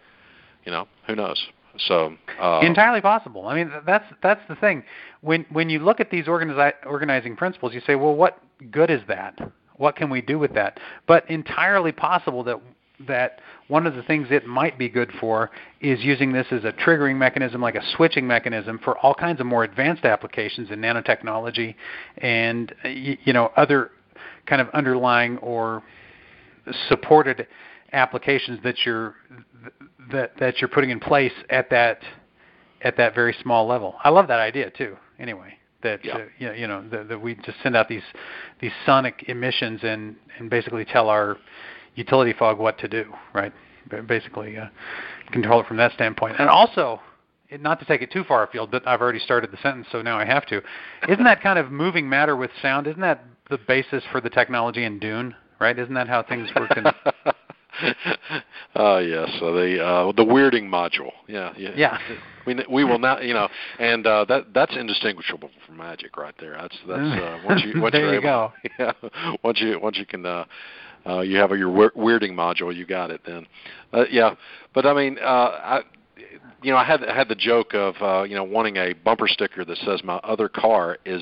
You 0.63 0.71
know, 0.71 0.87
who 1.05 1.15
knows? 1.15 1.45
So 1.77 2.15
uh, 2.39 2.61
entirely 2.63 3.01
possible. 3.01 3.47
I 3.47 3.55
mean, 3.55 3.71
that's 3.85 4.05
that's 4.23 4.41
the 4.47 4.55
thing. 4.55 4.83
When 5.19 5.45
when 5.51 5.69
you 5.69 5.79
look 5.79 5.99
at 5.99 6.09
these 6.09 6.25
organizi- 6.25 6.73
organizing 6.85 7.35
principles, 7.35 7.73
you 7.73 7.81
say, 7.85 7.95
well, 7.95 8.15
what 8.15 8.39
good 8.71 8.89
is 8.89 9.01
that? 9.09 9.37
What 9.77 9.95
can 9.95 10.09
we 10.09 10.21
do 10.21 10.39
with 10.39 10.53
that? 10.53 10.79
But 11.07 11.29
entirely 11.29 11.91
possible 11.91 12.43
that 12.45 12.59
that 13.07 13.41
one 13.67 13.85
of 13.85 13.95
the 13.95 14.03
things 14.03 14.27
it 14.31 14.45
might 14.45 14.77
be 14.77 14.87
good 14.87 15.11
for 15.19 15.51
is 15.81 15.99
using 16.01 16.31
this 16.31 16.47
as 16.51 16.63
a 16.63 16.71
triggering 16.71 17.17
mechanism, 17.17 17.61
like 17.61 17.75
a 17.75 17.83
switching 17.95 18.25
mechanism 18.25 18.79
for 18.83 18.97
all 18.99 19.13
kinds 19.13 19.39
of 19.41 19.45
more 19.45 19.63
advanced 19.63 20.05
applications 20.05 20.71
in 20.71 20.79
nanotechnology 20.79 21.75
and 22.19 22.73
you 22.85 23.33
know 23.33 23.51
other 23.57 23.91
kind 24.45 24.61
of 24.61 24.69
underlying 24.69 25.37
or 25.39 25.83
supported 26.87 27.47
applications 27.91 28.59
that 28.63 28.75
you're 28.85 29.15
that 30.11 30.31
that 30.39 30.59
you're 30.61 30.67
putting 30.69 30.89
in 30.89 30.99
place 30.99 31.33
at 31.49 31.69
that 31.69 31.99
at 32.81 32.97
that 32.97 33.15
very 33.15 33.35
small 33.41 33.67
level. 33.67 33.95
I 34.03 34.09
love 34.09 34.27
that 34.27 34.39
idea 34.39 34.69
too. 34.69 34.95
Anyway, 35.19 35.57
that 35.85 36.03
yeah. 36.03 36.49
uh, 36.49 36.51
you 36.51 36.67
know, 36.67 36.83
that, 36.89 37.07
that 37.07 37.21
we 37.21 37.35
just 37.35 37.57
send 37.63 37.75
out 37.75 37.87
these 37.87 38.03
these 38.59 38.73
sonic 38.85 39.25
emissions 39.27 39.79
and 39.83 40.15
and 40.37 40.49
basically 40.49 40.83
tell 40.83 41.09
our 41.09 41.37
utility 41.95 42.33
fog 42.33 42.59
what 42.59 42.77
to 42.79 42.87
do, 42.87 43.05
right? 43.33 43.53
Basically, 44.07 44.57
uh, 44.57 44.67
control 45.31 45.61
it 45.61 45.67
from 45.67 45.77
that 45.77 45.93
standpoint. 45.93 46.35
And 46.39 46.49
also, 46.49 46.99
not 47.59 47.79
to 47.79 47.85
take 47.85 48.01
it 48.01 48.11
too 48.11 48.23
far 48.23 48.43
afield, 48.43 48.71
but 48.71 48.85
I've 48.87 48.99
already 48.99 49.19
started 49.19 49.51
the 49.51 49.57
sentence, 49.57 49.87
so 49.91 50.01
now 50.01 50.17
I 50.17 50.25
have 50.25 50.45
to. 50.47 50.61
Isn't 51.07 51.23
that 51.23 51.41
kind 51.41 51.59
of 51.59 51.71
moving 51.71 52.09
matter 52.09 52.35
with 52.35 52.51
sound? 52.61 52.87
Isn't 52.87 53.01
that 53.01 53.23
the 53.49 53.59
basis 53.59 54.03
for 54.11 54.19
the 54.19 54.29
technology 54.29 54.83
in 54.83 54.99
Dune? 54.99 55.35
Right? 55.59 55.77
Isn't 55.77 55.93
that 55.93 56.07
how 56.07 56.23
things 56.23 56.49
work 56.55 56.75
in 56.75 56.83
uh, 58.75 58.97
yes, 58.97 59.29
so 59.39 59.53
the 59.53 59.83
uh, 59.83 60.11
the 60.11 60.23
weirding 60.23 60.63
module. 60.69 61.11
Yeah, 61.27 61.53
yeah. 61.57 61.71
Yeah. 61.75 61.97
We 62.45 62.63
we 62.69 62.83
will 62.83 62.99
not, 62.99 63.23
you 63.23 63.33
know, 63.33 63.47
and 63.79 64.05
uh, 64.05 64.25
that 64.25 64.53
that's 64.53 64.75
indistinguishable 64.75 65.49
from 65.65 65.77
magic 65.77 66.17
right 66.17 66.35
there. 66.39 66.57
That's 66.59 66.77
that's 66.87 67.21
uh, 67.21 67.39
once 67.45 67.63
you 67.63 67.81
once 67.81 67.93
there 67.93 68.01
you're 68.01 68.13
you 68.13 68.19
able, 68.19 68.53
go. 68.53 68.53
Yeah, 68.79 69.35
once 69.43 69.59
you 69.61 69.79
once 69.79 69.97
you 69.97 70.05
can. 70.05 70.25
Uh, 70.25 70.45
uh, 71.07 71.19
you 71.19 71.37
have 71.37 71.51
your 71.51 71.69
weirding 71.91 72.31
module, 72.31 72.75
you 72.75 72.83
got 72.83 73.11
it 73.11 73.21
then. 73.27 73.45
Uh, 73.93 74.05
yeah, 74.09 74.33
but 74.73 74.87
I 74.87 74.93
mean, 74.95 75.19
uh, 75.19 75.23
I, 75.23 75.81
you 76.63 76.71
know, 76.71 76.77
I 76.77 76.83
had 76.83 77.01
had 77.01 77.29
the 77.29 77.35
joke 77.35 77.75
of 77.75 77.93
uh, 78.01 78.23
you 78.23 78.35
know 78.35 78.43
wanting 78.43 78.77
a 78.77 78.93
bumper 78.93 79.27
sticker 79.27 79.63
that 79.65 79.77
says 79.77 80.03
my 80.03 80.15
other 80.15 80.49
car 80.49 80.97
is 81.05 81.21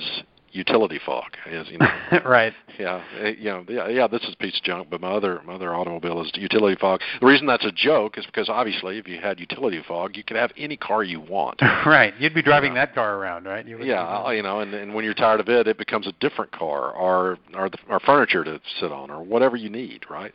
utility 0.54 1.00
fog 1.06 1.36
is 1.50 1.68
you 1.70 1.78
know. 1.78 1.88
Right. 2.26 2.54
Yeah 2.80 3.04
eh, 3.20 3.34
you 3.38 3.46
know 3.46 3.66
yeah 3.68 3.88
yeah 3.88 4.08
this 4.08 4.22
is 4.24 4.34
a 4.34 4.38
piece 4.38 4.58
of 4.58 4.64
junk 4.64 4.88
but 4.90 5.02
my 5.02 5.12
other 5.12 5.42
my 5.46 5.56
other 5.56 5.76
automobile 5.76 6.22
is 6.22 6.32
utility 6.36 6.78
fog. 6.80 7.02
The 7.20 7.26
reason 7.26 7.48
that's 7.48 7.66
a 7.66 7.72
joke 7.72 8.18
is 8.18 8.26
because 8.26 8.50
obviously 8.50 8.98
if 8.98 9.08
you 9.08 9.20
had 9.20 9.40
utility 9.40 9.82
fog 9.88 10.16
you 10.16 10.24
could 10.24 10.38
have 10.38 10.52
any 10.58 10.78
car 10.78 11.04
you 11.04 11.20
want. 11.20 11.62
Right 11.86 12.14
you'd 12.20 12.34
be 12.34 12.42
driving 12.42 12.74
that 12.76 12.96
car 12.96 13.18
around 13.18 13.46
right? 13.46 13.68
You 13.68 13.84
yeah 13.84 14.32
you 14.32 14.42
know 14.42 14.62
and, 14.62 14.74
and 14.74 14.94
when 14.94 15.04
you're 15.04 15.14
tired 15.14 15.40
of 15.40 15.50
it 15.50 15.68
it 15.68 15.78
becomes 15.78 16.08
a 16.08 16.14
different 16.20 16.52
car 16.52 16.92
or 16.92 17.38
or 17.54 17.70
the 17.70 17.78
or 17.90 18.00
furniture 18.00 18.44
to 18.44 18.62
sit 18.80 18.92
on 18.92 19.10
or 19.12 19.22
whatever 19.24 19.58
you 19.58 19.70
need 19.70 20.06
right 20.10 20.32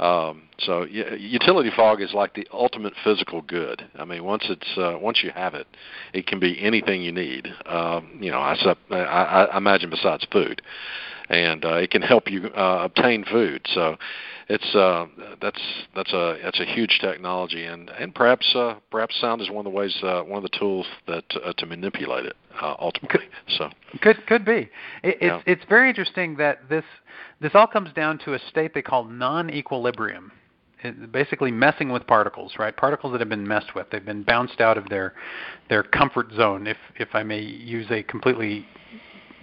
um, 0.00 0.44
so 0.58 0.84
yeah, 0.84 1.14
utility 1.14 1.70
fog 1.76 2.00
is 2.00 2.14
like 2.14 2.34
the 2.34 2.48
ultimate 2.52 2.94
physical 3.04 3.42
good. 3.42 3.86
I 3.96 4.06
mean, 4.06 4.24
once 4.24 4.44
it's 4.48 4.78
uh, 4.78 4.98
once 4.98 5.22
you 5.22 5.30
have 5.30 5.54
it, 5.54 5.66
it 6.14 6.26
can 6.26 6.40
be 6.40 6.58
anything 6.58 7.02
you 7.02 7.12
need. 7.12 7.46
Um, 7.66 8.18
you 8.18 8.30
know, 8.30 8.38
I, 8.38 8.56
I, 8.90 9.44
I 9.44 9.56
imagine 9.58 9.90
besides 9.90 10.26
food, 10.32 10.62
and 11.28 11.64
uh, 11.66 11.74
it 11.74 11.90
can 11.90 12.00
help 12.00 12.30
you 12.30 12.46
uh, 12.46 12.84
obtain 12.84 13.26
food. 13.26 13.66
So 13.74 13.96
it's 14.48 14.74
uh, 14.74 15.06
that's 15.42 15.60
that's 15.94 16.12
a 16.14 16.38
that's 16.42 16.60
a 16.60 16.64
huge 16.64 16.98
technology, 17.02 17.66
and 17.66 17.90
and 17.90 18.14
perhaps 18.14 18.50
uh, 18.56 18.76
perhaps 18.90 19.20
sound 19.20 19.42
is 19.42 19.50
one 19.50 19.66
of 19.66 19.70
the 19.70 19.76
ways 19.76 19.94
uh, 20.02 20.22
one 20.22 20.42
of 20.42 20.50
the 20.50 20.58
tools 20.58 20.86
that 21.08 21.24
uh, 21.44 21.52
to 21.58 21.66
manipulate 21.66 22.24
it 22.24 22.36
uh, 22.60 22.74
ultimately. 22.78 23.26
So 23.48 23.70
could 24.00 24.26
could 24.26 24.44
be. 24.44 24.70
It, 25.02 25.18
it's 25.20 25.22
yeah. 25.22 25.42
it's 25.46 25.62
very 25.68 25.88
interesting 25.88 26.36
that 26.36 26.68
this 26.68 26.84
this 27.40 27.52
all 27.54 27.66
comes 27.66 27.92
down 27.92 28.18
to 28.24 28.34
a 28.34 28.38
state 28.50 28.74
they 28.74 28.82
call 28.82 29.04
non-equilibrium. 29.04 30.32
It, 30.82 31.12
basically 31.12 31.50
messing 31.50 31.90
with 31.92 32.06
particles, 32.06 32.54
right? 32.58 32.74
Particles 32.74 33.12
that 33.12 33.20
have 33.20 33.28
been 33.28 33.46
messed 33.46 33.74
with. 33.74 33.90
They've 33.90 34.04
been 34.04 34.22
bounced 34.22 34.60
out 34.60 34.78
of 34.78 34.88
their 34.88 35.14
their 35.68 35.82
comfort 35.82 36.32
zone, 36.34 36.66
if 36.66 36.78
if 36.98 37.08
I 37.14 37.22
may 37.22 37.40
use 37.40 37.86
a 37.90 38.02
completely 38.02 38.66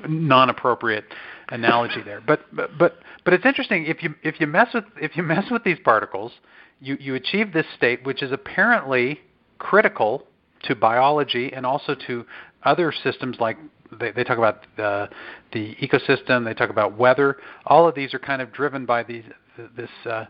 non-appropriate 0.07 1.05
analogy 1.49 2.01
there. 2.03 2.21
But 2.25 2.41
but 2.53 2.77
but 2.77 2.99
but 3.23 3.33
it's 3.33 3.45
interesting 3.45 3.85
if 3.85 4.03
you 4.03 4.15
if 4.23 4.39
you 4.39 4.47
mess 4.47 4.69
with 4.73 4.85
if 5.01 5.15
you 5.15 5.23
mess 5.23 5.45
with 5.51 5.63
these 5.63 5.79
particles, 5.83 6.31
you 6.79 6.97
you 6.99 7.15
achieve 7.15 7.53
this 7.53 7.65
state 7.75 8.05
which 8.05 8.21
is 8.21 8.31
apparently 8.31 9.19
critical 9.59 10.23
to 10.63 10.75
biology 10.75 11.51
and 11.53 11.65
also 11.65 11.95
to 12.07 12.25
other 12.63 12.91
systems 13.03 13.37
like 13.39 13.57
they, 13.99 14.11
they 14.11 14.23
talk 14.23 14.37
about 14.37 14.65
the, 14.75 15.09
the 15.53 15.75
ecosystem, 15.75 16.43
they 16.43 16.53
talk 16.53 16.69
about 16.69 16.97
weather. 16.97 17.37
All 17.65 17.87
of 17.87 17.95
these 17.95 18.13
are 18.13 18.19
kind 18.19 18.41
of 18.41 18.51
driven 18.51 18.85
by 18.85 19.03
these, 19.03 19.23
this 19.75 19.89
uh, 20.05 20.25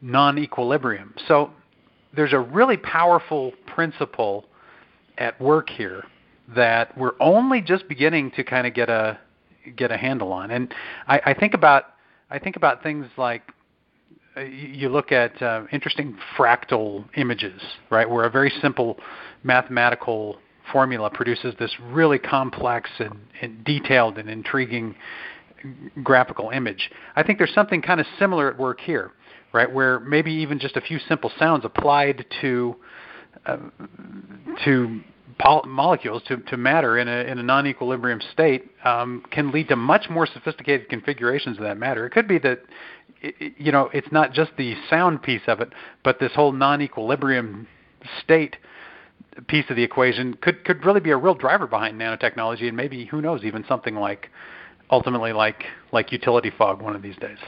non-equilibrium. 0.00 1.14
So 1.28 1.50
there's 2.14 2.32
a 2.32 2.38
really 2.38 2.76
powerful 2.76 3.52
principle 3.66 4.46
at 5.18 5.40
work 5.40 5.68
here 5.70 6.04
that 6.54 6.96
we're 6.98 7.14
only 7.20 7.60
just 7.60 7.88
beginning 7.88 8.30
to 8.32 8.44
kind 8.44 8.66
of 8.66 8.74
get 8.74 8.88
a 8.88 9.18
get 9.76 9.92
a 9.92 9.96
handle 9.96 10.32
on. 10.32 10.50
And 10.50 10.74
I, 11.06 11.20
I 11.26 11.34
think 11.34 11.54
about 11.54 11.84
I 12.30 12.38
think 12.38 12.56
about 12.56 12.82
things 12.82 13.06
like 13.16 13.42
uh, 14.36 14.40
you 14.40 14.88
look 14.88 15.12
at 15.12 15.40
uh, 15.40 15.64
interesting 15.72 16.16
fractal 16.36 17.04
images, 17.16 17.60
right? 17.90 18.08
Where 18.08 18.24
a 18.24 18.30
very 18.30 18.52
simple 18.60 18.98
mathematical 19.44 20.38
formula 20.70 21.10
produces 21.10 21.54
this 21.58 21.72
really 21.80 22.18
complex 22.18 22.90
and, 22.98 23.18
and 23.40 23.64
detailed 23.64 24.18
and 24.18 24.28
intriguing 24.28 24.94
graphical 26.02 26.50
image. 26.50 26.90
I 27.16 27.22
think 27.22 27.38
there's 27.38 27.54
something 27.54 27.82
kind 27.82 28.00
of 28.00 28.06
similar 28.18 28.50
at 28.50 28.58
work 28.58 28.80
here, 28.80 29.12
right? 29.52 29.70
Where 29.70 30.00
maybe 30.00 30.32
even 30.32 30.58
just 30.58 30.76
a 30.76 30.80
few 30.80 30.98
simple 31.08 31.30
sounds 31.38 31.64
applied 31.64 32.24
to 32.40 32.76
uh, 33.46 33.56
to 34.64 35.00
pol- 35.38 35.64
molecules 35.66 36.22
to, 36.28 36.36
to 36.38 36.56
matter 36.56 36.98
in 36.98 37.08
a 37.08 37.30
in 37.30 37.38
a 37.38 37.42
non-equilibrium 37.42 38.20
state 38.32 38.70
um, 38.84 39.22
can 39.30 39.50
lead 39.50 39.68
to 39.68 39.76
much 39.76 40.08
more 40.10 40.26
sophisticated 40.26 40.88
configurations 40.88 41.56
of 41.58 41.64
that 41.64 41.78
matter. 41.78 42.06
It 42.06 42.10
could 42.10 42.28
be 42.28 42.38
that 42.38 42.60
it, 43.20 43.54
you 43.56 43.72
know 43.72 43.88
it's 43.92 44.10
not 44.12 44.32
just 44.32 44.52
the 44.56 44.74
sound 44.90 45.22
piece 45.22 45.42
of 45.46 45.60
it, 45.60 45.72
but 46.04 46.18
this 46.20 46.32
whole 46.34 46.52
non-equilibrium 46.52 47.66
state 48.22 48.56
piece 49.40 49.64
of 49.70 49.76
the 49.76 49.82
equation 49.82 50.34
could 50.34 50.64
could 50.64 50.84
really 50.84 51.00
be 51.00 51.10
a 51.10 51.16
real 51.16 51.34
driver 51.34 51.66
behind 51.66 51.98
nanotechnology, 52.00 52.68
and 52.68 52.76
maybe 52.76 53.06
who 53.06 53.22
knows, 53.22 53.44
even 53.44 53.64
something 53.66 53.94
like 53.94 54.28
ultimately 54.90 55.32
like 55.32 55.64
like 55.92 56.12
utility 56.12 56.50
fog 56.56 56.82
one 56.82 56.94
of 56.94 57.02
these 57.02 57.16
days. 57.16 57.38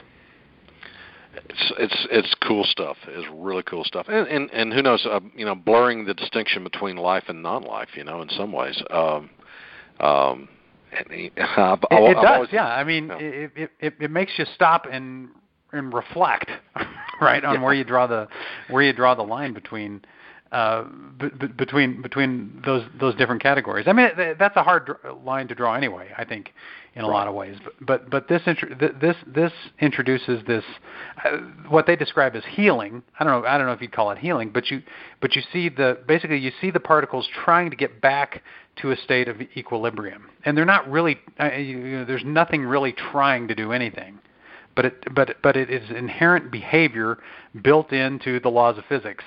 It's 1.49 1.71
it's 1.77 2.07
it's 2.11 2.35
cool 2.47 2.63
stuff. 2.63 2.97
It's 3.07 3.27
really 3.33 3.63
cool 3.63 3.83
stuff, 3.83 4.07
and 4.09 4.27
and, 4.27 4.49
and 4.51 4.73
who 4.73 4.81
knows, 4.81 5.05
uh, 5.05 5.19
you 5.35 5.45
know, 5.45 5.55
blurring 5.55 6.05
the 6.05 6.13
distinction 6.13 6.63
between 6.63 6.97
life 6.97 7.25
and 7.27 7.43
non-life, 7.43 7.89
you 7.95 8.03
know, 8.03 8.21
in 8.21 8.29
some 8.29 8.51
ways. 8.51 8.81
Um, 8.89 9.29
um, 9.99 10.49
and, 10.97 11.07
it, 11.11 11.33
it 11.35 12.13
does, 12.15 12.25
always, 12.25 12.49
yeah. 12.51 12.67
I 12.67 12.83
mean, 12.83 13.07
yeah. 13.07 13.17
It, 13.19 13.71
it 13.79 13.93
it 13.99 14.11
makes 14.11 14.31
you 14.37 14.45
stop 14.55 14.85
and 14.89 15.29
and 15.73 15.93
reflect, 15.93 16.49
right, 17.21 17.43
on 17.43 17.55
yeah. 17.55 17.61
where 17.61 17.73
you 17.73 17.83
draw 17.83 18.07
the 18.07 18.27
where 18.69 18.83
you 18.83 18.93
draw 18.93 19.13
the 19.13 19.23
line 19.23 19.53
between 19.53 20.01
uh, 20.55 20.85
b- 21.19 21.27
b- 21.37 21.47
between 21.47 22.01
between 22.01 22.61
those 22.65 22.83
those 22.97 23.13
different 23.15 23.43
categories. 23.43 23.87
I 23.89 23.93
mean, 23.93 24.15
th- 24.15 24.37
that's 24.39 24.55
a 24.55 24.63
hard 24.63 24.85
dr- 24.85 25.21
line 25.25 25.49
to 25.49 25.55
draw 25.55 25.75
anyway. 25.75 26.11
I 26.17 26.23
think 26.23 26.53
in 26.93 27.03
a 27.03 27.07
right. 27.09 27.13
lot 27.13 27.27
of 27.27 27.35
ways. 27.35 27.57
But 27.61 27.73
but, 27.85 28.09
but 28.09 28.27
this 28.29 28.41
intro- 28.47 28.73
th- 28.73 28.93
this 29.01 29.17
this 29.27 29.51
introduces 29.81 30.45
this 30.47 30.63
uh, 31.25 31.39
what 31.67 31.87
they 31.87 31.97
describe 31.97 32.37
as 32.37 32.43
healing. 32.49 33.03
I 33.19 33.25
don't 33.25 33.41
know 33.41 33.45
I 33.45 33.57
don't 33.57 33.67
know 33.67 33.73
if 33.73 33.81
you'd 33.81 33.91
call 33.91 34.11
it 34.11 34.17
healing, 34.17 34.49
but 34.49 34.71
you 34.71 34.81
but 35.19 35.35
you 35.35 35.41
see 35.51 35.67
the 35.67 35.97
basically 36.07 36.37
you 36.37 36.53
see 36.61 36.71
the 36.71 36.79
particles 36.79 37.27
trying 37.43 37.69
to 37.69 37.75
get 37.75 37.99
back 37.99 38.41
to 38.77 38.91
a 38.91 38.95
state 38.95 39.27
of 39.27 39.41
equilibrium, 39.57 40.29
and 40.45 40.57
they're 40.57 40.63
not 40.63 40.89
really 40.89 41.17
uh, 41.37 41.51
you 41.51 41.79
know, 41.79 42.05
there's 42.05 42.23
nothing 42.23 42.63
really 42.63 42.93
trying 42.93 43.49
to 43.49 43.55
do 43.55 43.73
anything. 43.73 44.19
But 44.73 44.85
it, 44.85 45.13
but 45.13 45.35
but 45.43 45.57
it 45.57 45.69
is 45.69 45.89
inherent 45.89 46.49
behavior 46.49 47.17
built 47.61 47.91
into 47.91 48.39
the 48.39 48.49
laws 48.49 48.77
of 48.77 48.85
physics 48.85 49.25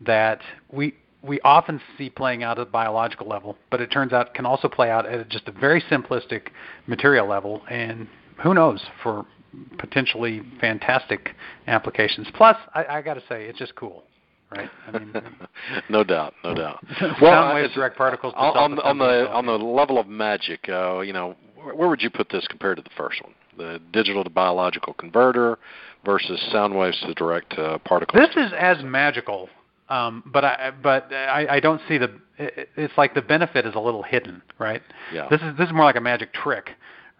that 0.00 0.40
we 0.72 0.94
we 1.22 1.40
often 1.40 1.80
see 1.96 2.08
playing 2.08 2.42
out 2.42 2.58
at 2.58 2.66
the 2.66 2.70
biological 2.70 3.26
level, 3.26 3.56
but 3.70 3.80
it 3.80 3.88
turns 3.88 4.12
out 4.12 4.34
can 4.34 4.46
also 4.46 4.68
play 4.68 4.90
out 4.90 5.04
at 5.06 5.28
just 5.28 5.48
a 5.48 5.52
very 5.52 5.82
simplistic 5.82 6.48
material 6.86 7.26
level, 7.26 7.62
and 7.68 8.06
who 8.42 8.54
knows 8.54 8.84
for 9.02 9.26
potentially 9.78 10.42
fantastic 10.60 11.34
applications. 11.66 12.28
Plus, 12.34 12.56
I, 12.74 12.84
I 12.84 13.02
got 13.02 13.14
to 13.14 13.22
say, 13.28 13.46
it's 13.46 13.58
just 13.58 13.74
cool, 13.74 14.04
right? 14.50 14.70
I 14.86 14.98
mean, 14.98 15.12
no 15.90 16.04
doubt, 16.04 16.34
no 16.44 16.54
doubt. 16.54 16.84
well, 17.20 17.54
waves, 17.54 17.74
direct 17.74 17.96
particles. 17.96 18.32
On, 18.36 18.76
the 18.76 18.82
on 18.82 18.98
the 18.98 19.28
on 19.30 19.46
the 19.46 19.52
level 19.52 19.98
of 19.98 20.06
magic, 20.06 20.68
uh, 20.68 21.00
you 21.00 21.12
know, 21.12 21.34
where 21.74 21.88
would 21.88 22.02
you 22.02 22.10
put 22.10 22.28
this 22.30 22.46
compared 22.48 22.76
to 22.76 22.82
the 22.82 22.90
first 22.96 23.22
one, 23.22 23.34
the 23.56 23.80
digital 23.92 24.22
to 24.22 24.30
biological 24.30 24.94
converter 24.94 25.58
versus 26.04 26.40
sound 26.52 26.76
waves 26.76 26.98
to 27.00 27.14
direct 27.14 27.54
uh, 27.58 27.78
particles? 27.78 28.22
This 28.22 28.36
is 28.36 28.52
as 28.56 28.76
magical 28.84 29.48
um, 29.88 30.22
but 30.26 30.44
I 30.44 30.72
but 30.82 31.12
I, 31.12 31.46
I 31.50 31.60
don't 31.60 31.80
see 31.88 31.98
the. 31.98 32.12
It's 32.38 32.96
like 32.96 33.14
the 33.14 33.22
benefit 33.22 33.66
is 33.66 33.74
a 33.74 33.80
little 33.80 34.02
hidden, 34.02 34.42
right? 34.58 34.82
Yeah. 35.12 35.28
This 35.28 35.40
is 35.40 35.56
this 35.56 35.66
is 35.68 35.72
more 35.72 35.84
like 35.84 35.96
a 35.96 36.00
magic 36.00 36.32
trick, 36.32 36.70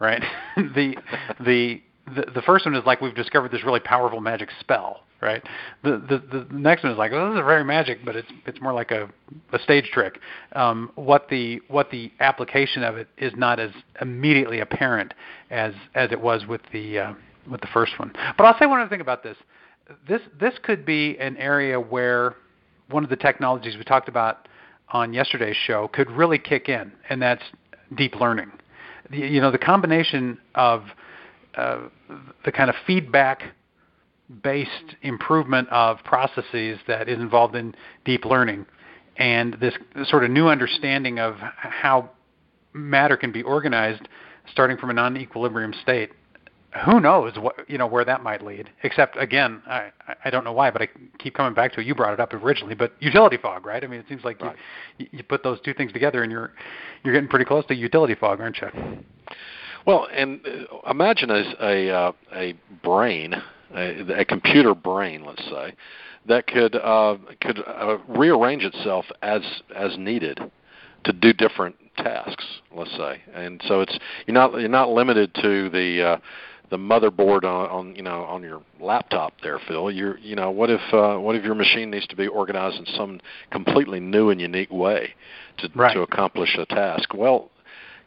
right? 0.01 0.23
the 0.57 0.97
the 1.41 1.83
the, 2.15 2.31
the 2.35 2.43
first 2.43 2.65
one 2.65 2.75
is 2.75 2.85
like 2.85 3.01
we've 3.01 3.15
discovered 3.15 3.51
this 3.51 3.65
really 3.65 3.81
powerful 3.81 4.21
magic 4.21 4.51
spell, 4.61 5.01
right? 5.21 5.43
The, 5.83 5.93
the 6.09 6.47
the 6.47 6.59
next 6.59 6.83
one 6.83 6.93
is 6.93 6.99
like, 6.99 7.13
oh, 7.13 7.31
this 7.31 7.41
is 7.41 7.45
very 7.45 7.65
magic, 7.65 8.05
but 8.05 8.17
it's 8.17 8.29
it's 8.47 8.61
more 8.61 8.73
like 8.73 8.91
a 8.91 9.09
a 9.53 9.59
stage 9.59 9.91
trick. 9.93 10.21
Um, 10.53 10.91
what 10.95 11.29
the 11.31 11.61
what 11.69 11.91
the 11.91 12.13
application 12.21 12.83
of 12.83 12.97
it 12.97 13.09
is 13.17 13.33
not 13.37 13.59
as 13.59 13.71
immediately 14.01 14.61
apparent 14.61 15.15
as 15.51 15.75
as 15.95 16.13
it 16.13 16.21
was 16.21 16.47
with 16.47 16.63
the 16.73 16.99
uh, 16.99 17.15
with 17.51 17.61
the 17.61 17.69
first 17.69 17.99
one. 17.99 18.13
But 18.37 18.45
I'll 18.45 18.59
say 18.59 18.67
one 18.67 18.81
other 18.81 18.91
thing 18.91 19.01
about 19.01 19.23
this. 19.23 19.37
This 20.07 20.21
this 20.39 20.55
could 20.63 20.85
be 20.85 21.17
an 21.19 21.37
area 21.39 21.81
where 21.81 22.37
one 22.91 23.05
of 23.05 23.11
the 23.11 23.17
technologies 23.17 23.77
we 23.77 23.85
talked 23.85 24.09
about 24.09 24.49
on 24.91 25.13
yesterday's 25.13 25.57
show 25.57 25.89
could 25.89 26.11
really 26.11 26.39
kick 26.39 26.69
in, 26.69 26.93
and 27.09 27.21
that's 27.21 27.43
deep 27.97 28.17
learning. 28.17 28.51
The, 29.11 29.19
you 29.19 29.41
know, 29.41 29.51
the 29.51 29.59
combination 29.59 30.39
of 30.55 30.85
uh, 31.57 31.89
the 32.45 32.53
kind 32.53 32.71
of 32.71 32.77
feedback 32.87 33.43
based 34.43 34.97
improvement 35.03 35.69
of 35.71 35.99
processes 36.05 36.79
that 36.87 37.09
is 37.09 37.19
involved 37.19 37.55
in 37.55 37.75
deep 38.05 38.25
learning 38.25 38.67
and 39.17 39.55
this 39.55 39.75
sort 40.05 40.23
of 40.23 40.31
new 40.31 40.49
understanding 40.49 41.19
of 41.19 41.37
how 41.39 42.11
matter 42.75 43.17
can 43.17 43.33
be 43.33 43.43
organized 43.43 44.09
starting 44.53 44.77
from 44.77 44.91
a 44.91 44.93
non-equilibrium 44.93 45.75
state 45.83 46.13
who 46.85 47.01
knows 47.01 47.39
what 47.39 47.69
you 47.69 47.79
know 47.79 47.87
where 47.87 48.05
that 48.05 48.23
might 48.23 48.45
lead. 48.45 48.71
Except 48.83 49.17
again, 49.17 49.63
I 49.67 49.91
I 50.25 50.31
don't 50.31 50.45
know 50.45 50.53
why, 50.53 50.71
but 50.71 50.83
I 50.83 50.89
keep 51.19 51.35
coming 51.35 51.55
back 51.55 51.73
to 51.75 51.81
it. 51.81 51.87
You 51.87 51.95
brought 51.95 52.13
it 52.13 52.21
up 52.21 52.35
originally, 52.35 52.75
but 52.75 52.93
utility 53.01 53.39
fog, 53.39 53.65
right? 53.65 53.83
I 53.83 53.87
mean, 53.87 54.01
it 54.01 54.07
seems 54.09 54.25
like 54.25 54.41
right. 54.43 54.57
you 54.99 55.07
you 55.13 55.23
put 55.23 55.43
those 55.43 55.61
two 55.63 55.73
things 55.73 55.93
together, 55.93 56.23
and 56.23 56.31
you're 56.31 56.53
you're 57.03 57.15
getting 57.15 57.29
pretty 57.29 57.47
close 57.47 57.65
to 57.67 57.75
utility 57.75 58.15
fog, 58.15 58.41
aren't 58.41 58.59
you? 58.59 58.69
Well, 59.87 60.09
and 60.13 60.41
uh, 60.47 60.91
imagine 60.91 61.31
a 61.31 61.55
a, 61.61 61.91
uh, 61.91 62.13
a 62.35 62.55
brain, 62.83 63.35
a, 63.75 64.21
a 64.21 64.25
computer 64.27 64.75
brain, 64.75 65.25
let's 65.25 65.45
say, 65.45 65.75
that 66.27 66.47
could 66.47 66.77
uh, 66.77 67.17
could 67.41 67.61
uh, 67.67 67.97
rearrange 68.09 68.65
itself 68.65 69.07
as 69.23 69.41
as 69.75 69.97
needed 69.97 70.39
to 71.05 71.13
do 71.13 71.33
different 71.33 71.77
tasks, 71.97 72.45
let's 72.75 72.91
say. 72.93 73.23
And 73.35 73.61
so 73.67 73.81
it's 73.81 73.99
you're 74.27 74.35
not 74.35 74.53
you're 74.61 74.69
not 74.69 74.91
limited 74.91 75.35
to 75.37 75.71
the 75.71 76.03
uh, 76.03 76.19
the 76.71 76.77
motherboard 76.77 77.45
on, 77.45 77.71
on 77.71 77.97
you 77.97 78.03
know 78.03 78.25
on 78.25 78.43
your 78.43 78.63
laptop 78.81 79.35
there, 79.43 79.59
Phil. 79.67 79.91
You're 79.91 80.19
you 80.19 80.37
know 80.37 80.51
what 80.51 80.71
if 80.71 80.81
uh, 80.93 81.17
what 81.17 81.37
if 81.37 81.45
your 81.45 81.55
machine 81.55 81.91
needs 81.91 82.07
to 82.09 82.17
be 82.17 82.27
organized 82.27 82.79
in 82.79 82.87
some 82.95 83.21
completely 83.51 84.01
new 84.01 84.31
and 84.31 84.41
unique 84.41 84.71
way 84.71 85.15
to 85.59 85.71
right. 85.75 85.95
to 85.95 86.03
accomplish 86.03 86.57
a 86.59 86.67
task? 86.67 87.15
Well, 87.15 87.51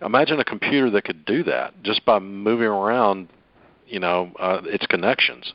imagine 0.01 0.39
a 0.39 0.45
computer 0.45 0.89
that 0.91 1.03
could 1.03 1.25
do 1.25 1.43
that 1.43 1.73
just 1.83 2.05
by 2.05 2.19
moving 2.19 2.67
around, 2.67 3.29
you 3.87 3.99
know, 3.99 4.31
uh, 4.39 4.61
its 4.65 4.85
connections. 4.87 5.53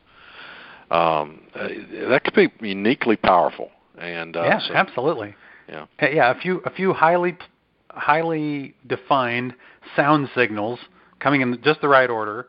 Um, 0.91 1.43
uh, 1.55 1.69
that 2.09 2.23
could 2.25 2.35
be 2.35 2.49
uniquely 2.67 3.17
powerful. 3.17 3.71
And 3.99 4.37
uh, 4.37 4.43
yeah, 4.43 4.61
so, 4.61 4.75
absolutely. 4.75 5.35
Yeah. 5.69 5.87
Yeah, 6.01 6.31
a 6.31 6.41
few 6.41 6.59
a 6.65 6.71
few 6.71 6.93
highly 6.93 7.37
highly 7.91 8.75
defined 8.87 9.55
sound 9.95 10.29
signals 10.35 10.79
coming 11.19 11.41
in 11.41 11.61
just 11.63 11.81
the 11.81 11.89
right 11.89 12.11
order 12.11 12.47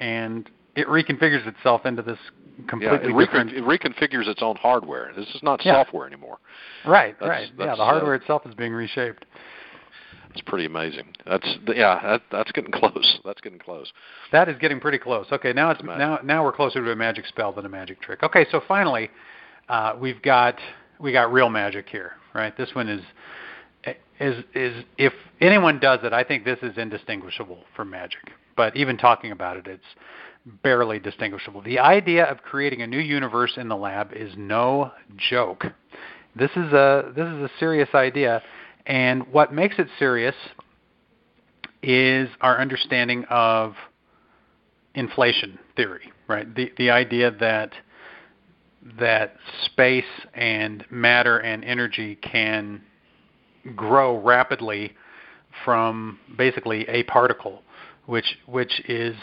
and 0.00 0.50
it 0.74 0.88
reconfigures 0.88 1.46
itself 1.46 1.86
into 1.86 2.02
this 2.02 2.18
completely 2.66 3.12
yeah, 3.12 3.16
it, 3.16 3.26
different. 3.26 3.52
it 3.52 3.64
reconfigures 3.64 4.26
its 4.26 4.42
own 4.42 4.56
hardware. 4.56 5.12
This 5.14 5.28
is 5.34 5.42
not 5.42 5.64
yeah. 5.64 5.74
software 5.84 6.06
anymore. 6.06 6.38
Right, 6.84 7.16
that's, 7.20 7.28
right. 7.28 7.50
That's, 7.56 7.68
yeah, 7.68 7.76
the 7.76 7.84
hardware 7.84 8.14
uh, 8.14 8.18
itself 8.18 8.42
is 8.46 8.54
being 8.54 8.72
reshaped. 8.72 9.26
It's 10.30 10.40
pretty 10.42 10.64
amazing. 10.64 11.08
That's 11.26 11.46
yeah, 11.74 12.00
that, 12.02 12.22
that's 12.30 12.52
getting 12.52 12.70
close. 12.72 13.18
That's 13.24 13.40
getting 13.40 13.58
close. 13.58 13.92
That 14.32 14.48
is 14.48 14.56
getting 14.58 14.80
pretty 14.80 14.98
close. 14.98 15.26
Okay, 15.32 15.52
now 15.52 15.70
it's 15.70 15.82
now 15.82 16.20
now 16.22 16.44
we're 16.44 16.52
closer 16.52 16.84
to 16.84 16.90
a 16.90 16.96
magic 16.96 17.26
spell 17.26 17.52
than 17.52 17.66
a 17.66 17.68
magic 17.68 18.00
trick. 18.00 18.22
Okay, 18.22 18.46
so 18.50 18.60
finally, 18.66 19.10
uh, 19.68 19.94
we've 20.00 20.22
got 20.22 20.56
we 21.00 21.12
got 21.12 21.32
real 21.32 21.48
magic 21.48 21.88
here, 21.88 22.12
right? 22.32 22.56
This 22.56 22.70
one 22.74 22.88
is 22.88 23.02
is 24.20 24.44
is 24.54 24.84
if 24.98 25.12
anyone 25.40 25.80
does 25.80 25.98
it, 26.04 26.12
I 26.12 26.22
think 26.22 26.44
this 26.44 26.58
is 26.62 26.78
indistinguishable 26.78 27.64
from 27.74 27.90
magic 27.90 28.30
but 28.56 28.76
even 28.76 28.96
talking 28.96 29.32
about 29.32 29.56
it, 29.56 29.66
it's 29.66 29.84
barely 30.62 30.98
distinguishable. 30.98 31.62
The 31.62 31.78
idea 31.78 32.24
of 32.24 32.42
creating 32.42 32.82
a 32.82 32.86
new 32.86 32.98
universe 32.98 33.52
in 33.56 33.68
the 33.68 33.76
lab 33.76 34.12
is 34.12 34.32
no 34.36 34.92
joke. 35.16 35.66
This 36.34 36.50
is 36.52 36.72
a 36.72 37.12
this 37.14 37.26
is 37.26 37.42
a 37.42 37.50
serious 37.58 37.88
idea, 37.94 38.42
and 38.86 39.26
what 39.32 39.52
makes 39.52 39.78
it 39.78 39.88
serious 39.98 40.34
is 41.82 42.28
our 42.40 42.60
understanding 42.60 43.24
of 43.28 43.74
inflation 44.94 45.58
theory, 45.76 46.12
right? 46.28 46.52
The 46.54 46.72
the 46.78 46.90
idea 46.90 47.32
that 47.32 47.72
that 48.98 49.36
space 49.66 50.04
and 50.34 50.84
matter 50.90 51.38
and 51.38 51.64
energy 51.64 52.16
can 52.16 52.80
grow 53.76 54.18
rapidly 54.18 54.94
from 55.64 56.18
basically 56.38 56.88
a 56.88 57.02
particle 57.04 57.62
which 58.06 58.38
which 58.46 58.80
is 58.88 59.16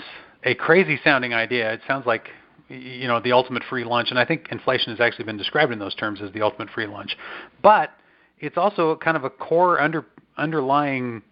a 0.43 0.55
crazy 0.55 0.99
sounding 1.03 1.33
idea. 1.33 1.73
It 1.73 1.81
sounds 1.87 2.05
like 2.05 2.29
you 2.69 3.07
know 3.07 3.19
the 3.19 3.31
ultimate 3.31 3.63
free 3.69 3.83
lunch, 3.83 4.09
and 4.09 4.19
I 4.19 4.25
think 4.25 4.47
inflation 4.51 4.91
has 4.91 4.99
actually 4.99 5.25
been 5.25 5.37
described 5.37 5.71
in 5.71 5.79
those 5.79 5.95
terms 5.95 6.21
as 6.21 6.31
the 6.33 6.41
ultimate 6.41 6.69
free 6.69 6.87
lunch. 6.87 7.17
But 7.61 7.91
it's 8.39 8.57
also 8.57 8.95
kind 8.97 9.17
of 9.17 9.23
a 9.23 9.29
core 9.29 9.79
under 9.79 10.05
underlying 10.37 11.23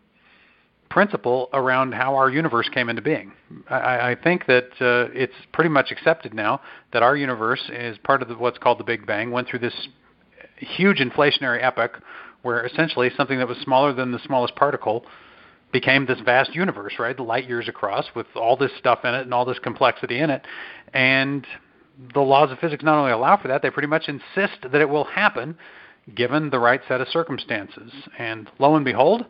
principle 0.90 1.50
around 1.54 1.94
how 1.94 2.16
our 2.16 2.30
universe 2.30 2.70
came 2.70 2.90
into 2.90 3.02
being. 3.02 3.34
I, 3.70 4.12
I 4.12 4.18
think 4.24 4.46
that 4.46 4.70
uh, 4.80 5.12
it's 5.14 5.34
pretty 5.52 5.70
much 5.70 5.92
accepted 5.92 6.34
now 6.34 6.62
that 6.94 7.04
our 7.04 7.18
universe 7.18 7.62
is 7.70 7.98
part 8.04 8.22
of 8.22 8.28
the, 8.30 8.36
what's 8.36 8.58
called 8.58 8.80
the 8.80 8.84
Big 8.84 9.06
Bang. 9.06 9.32
Went 9.32 9.48
through 9.48 9.60
this 9.60 9.88
huge 10.58 11.00
inflationary 11.00 11.62
epoch 11.62 12.02
where 12.44 12.66
essentially 12.66 13.10
something 13.18 13.40
that 13.40 13.48
was 13.48 13.58
smaller 13.58 13.92
than 13.94 14.12
the 14.12 14.20
smallest 14.26 14.56
particle 14.56 15.06
became 15.76 16.06
this 16.06 16.22
vast 16.22 16.56
universe, 16.56 16.94
right? 17.00 17.18
The 17.18 17.24
light 17.24 17.50
years 17.50 17.68
across 17.68 18.06
with 18.16 18.28
all 18.34 18.56
this 18.56 18.72
stuff 18.80 19.00
in 19.04 19.14
it 19.14 19.24
and 19.24 19.34
all 19.34 19.44
this 19.44 19.60
complexity 19.60 20.20
in 20.20 20.30
it. 20.30 20.42
And 20.94 21.46
the 22.14 22.22
laws 22.22 22.50
of 22.50 22.60
physics 22.60 22.82
not 22.82 22.98
only 22.98 23.12
allow 23.12 23.36
for 23.36 23.50
that, 23.50 23.62
they 23.62 23.70
pretty 23.70 23.90
much 23.90 24.08
insist 24.08 24.72
that 24.72 24.80
it 24.80 24.88
will 24.88 25.04
happen 25.04 25.58
given 26.16 26.50
the 26.50 26.60
right 26.60 26.80
set 26.88 27.02
of 27.02 27.10
circumstances. 27.10 27.92
And 28.18 28.50
lo 28.58 28.78
and 28.78 28.86
behold, 28.86 29.26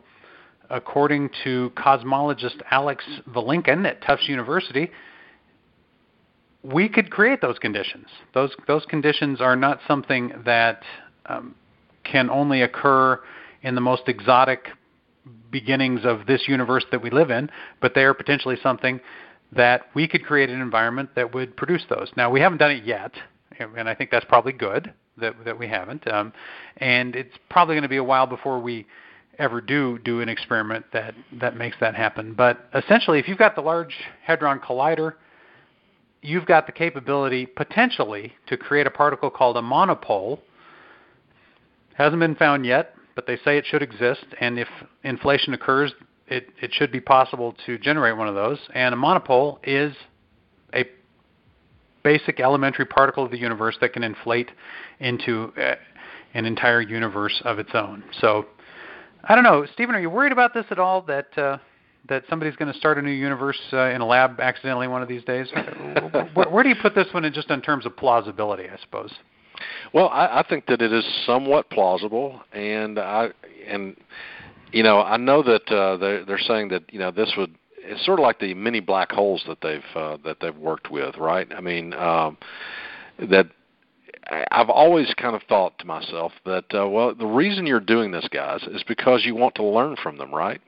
according 0.70 1.30
to 1.42 1.72
cosmologist 1.76 2.62
Alex 2.70 3.04
Vilenkin 3.28 3.84
at 3.84 4.00
Tufts 4.02 4.28
University, 4.28 4.92
we 6.62 6.88
could 6.88 7.10
create 7.10 7.40
those 7.40 7.58
conditions. 7.58 8.06
Those 8.34 8.54
those 8.68 8.84
conditions 8.84 9.40
are 9.40 9.56
not 9.56 9.80
something 9.88 10.32
that 10.44 10.84
um, 11.26 11.56
can 12.04 12.30
only 12.30 12.62
occur 12.62 13.20
in 13.62 13.74
the 13.74 13.80
most 13.80 14.02
exotic 14.06 14.68
beginnings 15.60 16.02
of 16.04 16.26
this 16.26 16.42
universe 16.46 16.84
that 16.90 17.00
we 17.02 17.08
live 17.08 17.30
in, 17.30 17.48
but 17.80 17.94
they 17.94 18.04
are 18.04 18.12
potentially 18.12 18.58
something 18.62 19.00
that 19.52 19.86
we 19.94 20.06
could 20.06 20.22
create 20.22 20.50
an 20.50 20.60
environment 20.60 21.08
that 21.14 21.32
would 21.34 21.56
produce 21.56 21.82
those. 21.88 22.10
Now 22.14 22.30
we 22.30 22.40
haven't 22.40 22.58
done 22.58 22.72
it 22.72 22.84
yet, 22.84 23.12
and 23.58 23.88
I 23.88 23.94
think 23.94 24.10
that's 24.10 24.26
probably 24.26 24.52
good 24.52 24.92
that 25.16 25.34
that 25.46 25.58
we 25.58 25.66
haven't. 25.66 26.06
Um, 26.12 26.34
and 26.76 27.16
it's 27.16 27.34
probably 27.48 27.74
going 27.74 27.84
to 27.84 27.88
be 27.88 27.96
a 27.96 28.04
while 28.04 28.26
before 28.26 28.58
we 28.60 28.86
ever 29.38 29.62
do 29.62 29.98
do 30.04 30.20
an 30.20 30.28
experiment 30.28 30.84
that 30.92 31.14
that 31.40 31.56
makes 31.56 31.76
that 31.80 31.94
happen. 31.94 32.34
But 32.34 32.68
essentially, 32.74 33.18
if 33.18 33.28
you've 33.28 33.38
got 33.38 33.54
the 33.54 33.62
Large 33.62 33.94
Hadron 34.24 34.58
Collider, 34.58 35.14
you've 36.20 36.44
got 36.44 36.66
the 36.66 36.72
capability 36.72 37.46
potentially 37.46 38.34
to 38.48 38.58
create 38.58 38.86
a 38.86 38.90
particle 38.90 39.30
called 39.30 39.56
a 39.56 39.62
monopole. 39.62 40.42
Hasn't 41.94 42.20
been 42.20 42.34
found 42.34 42.66
yet, 42.66 42.95
but 43.16 43.26
they 43.26 43.36
say 43.38 43.58
it 43.58 43.64
should 43.66 43.82
exist. 43.82 44.24
And 44.40 44.58
if 44.58 44.68
inflation 45.02 45.54
occurs, 45.54 45.92
it, 46.28 46.48
it 46.62 46.72
should 46.72 46.92
be 46.92 47.00
possible 47.00 47.56
to 47.66 47.78
generate 47.78 48.16
one 48.16 48.28
of 48.28 48.36
those. 48.36 48.58
And 48.74 48.92
a 48.94 48.96
monopole 48.96 49.58
is 49.64 49.96
a 50.74 50.84
basic 52.04 52.38
elementary 52.38 52.84
particle 52.84 53.24
of 53.24 53.32
the 53.32 53.38
universe 53.38 53.76
that 53.80 53.92
can 53.92 54.04
inflate 54.04 54.50
into 55.00 55.52
uh, 55.56 55.74
an 56.34 56.44
entire 56.44 56.82
universe 56.82 57.42
of 57.44 57.58
its 57.58 57.70
own. 57.74 58.04
So 58.20 58.46
I 59.24 59.34
don't 59.34 59.44
know, 59.44 59.66
Stephen. 59.72 59.94
Are 59.94 60.00
you 60.00 60.10
worried 60.10 60.32
about 60.32 60.54
this 60.54 60.66
at 60.70 60.78
all? 60.78 61.02
That 61.02 61.36
uh, 61.38 61.58
that 62.08 62.24
somebody's 62.28 62.54
going 62.54 62.72
to 62.72 62.78
start 62.78 62.98
a 62.98 63.02
new 63.02 63.10
universe 63.10 63.58
uh, 63.72 63.90
in 63.90 64.00
a 64.00 64.06
lab 64.06 64.38
accidentally 64.40 64.86
one 64.86 65.02
of 65.02 65.08
these 65.08 65.24
days? 65.24 65.48
where, 66.34 66.48
where, 66.48 66.62
do 66.62 66.68
you 66.68 66.76
put 66.80 66.94
this 66.94 67.06
one 67.12 67.24
in 67.24 67.32
just 67.32 67.50
in 67.50 67.60
terms 67.60 67.86
of 67.86 67.96
plausibility? 67.96 68.64
I 68.68 68.78
suppose. 68.80 69.12
Well, 69.92 70.08
I, 70.08 70.40
I 70.40 70.44
think 70.48 70.66
that 70.66 70.82
it 70.82 70.92
is 70.92 71.04
somewhat 71.24 71.70
plausible, 71.70 72.40
and 72.52 72.98
I 72.98 73.30
and 73.66 73.96
you 74.72 74.82
know 74.82 75.00
I 75.00 75.16
know 75.16 75.42
that 75.42 75.70
uh, 75.70 75.96
they're, 75.96 76.24
they're 76.24 76.38
saying 76.38 76.68
that 76.68 76.82
you 76.92 76.98
know 76.98 77.10
this 77.10 77.32
would 77.36 77.54
it's 77.78 78.04
sort 78.04 78.18
of 78.18 78.24
like 78.24 78.40
the 78.40 78.54
mini 78.54 78.80
black 78.80 79.12
holes 79.12 79.44
that 79.46 79.58
they've 79.62 79.80
uh, 79.94 80.18
that 80.24 80.38
they've 80.40 80.56
worked 80.56 80.90
with, 80.90 81.16
right? 81.16 81.48
I 81.56 81.60
mean 81.60 81.94
um, 81.94 82.36
that 83.18 83.46
I've 84.50 84.70
always 84.70 85.12
kind 85.14 85.36
of 85.36 85.42
thought 85.44 85.78
to 85.78 85.86
myself 85.86 86.32
that 86.44 86.64
uh, 86.74 86.88
well, 86.88 87.14
the 87.14 87.26
reason 87.26 87.66
you're 87.66 87.80
doing 87.80 88.10
this, 88.10 88.28
guys, 88.30 88.62
is 88.64 88.82
because 88.82 89.24
you 89.24 89.34
want 89.36 89.54
to 89.56 89.64
learn 89.64 89.96
from 90.02 90.18
them, 90.18 90.34
right? 90.34 90.60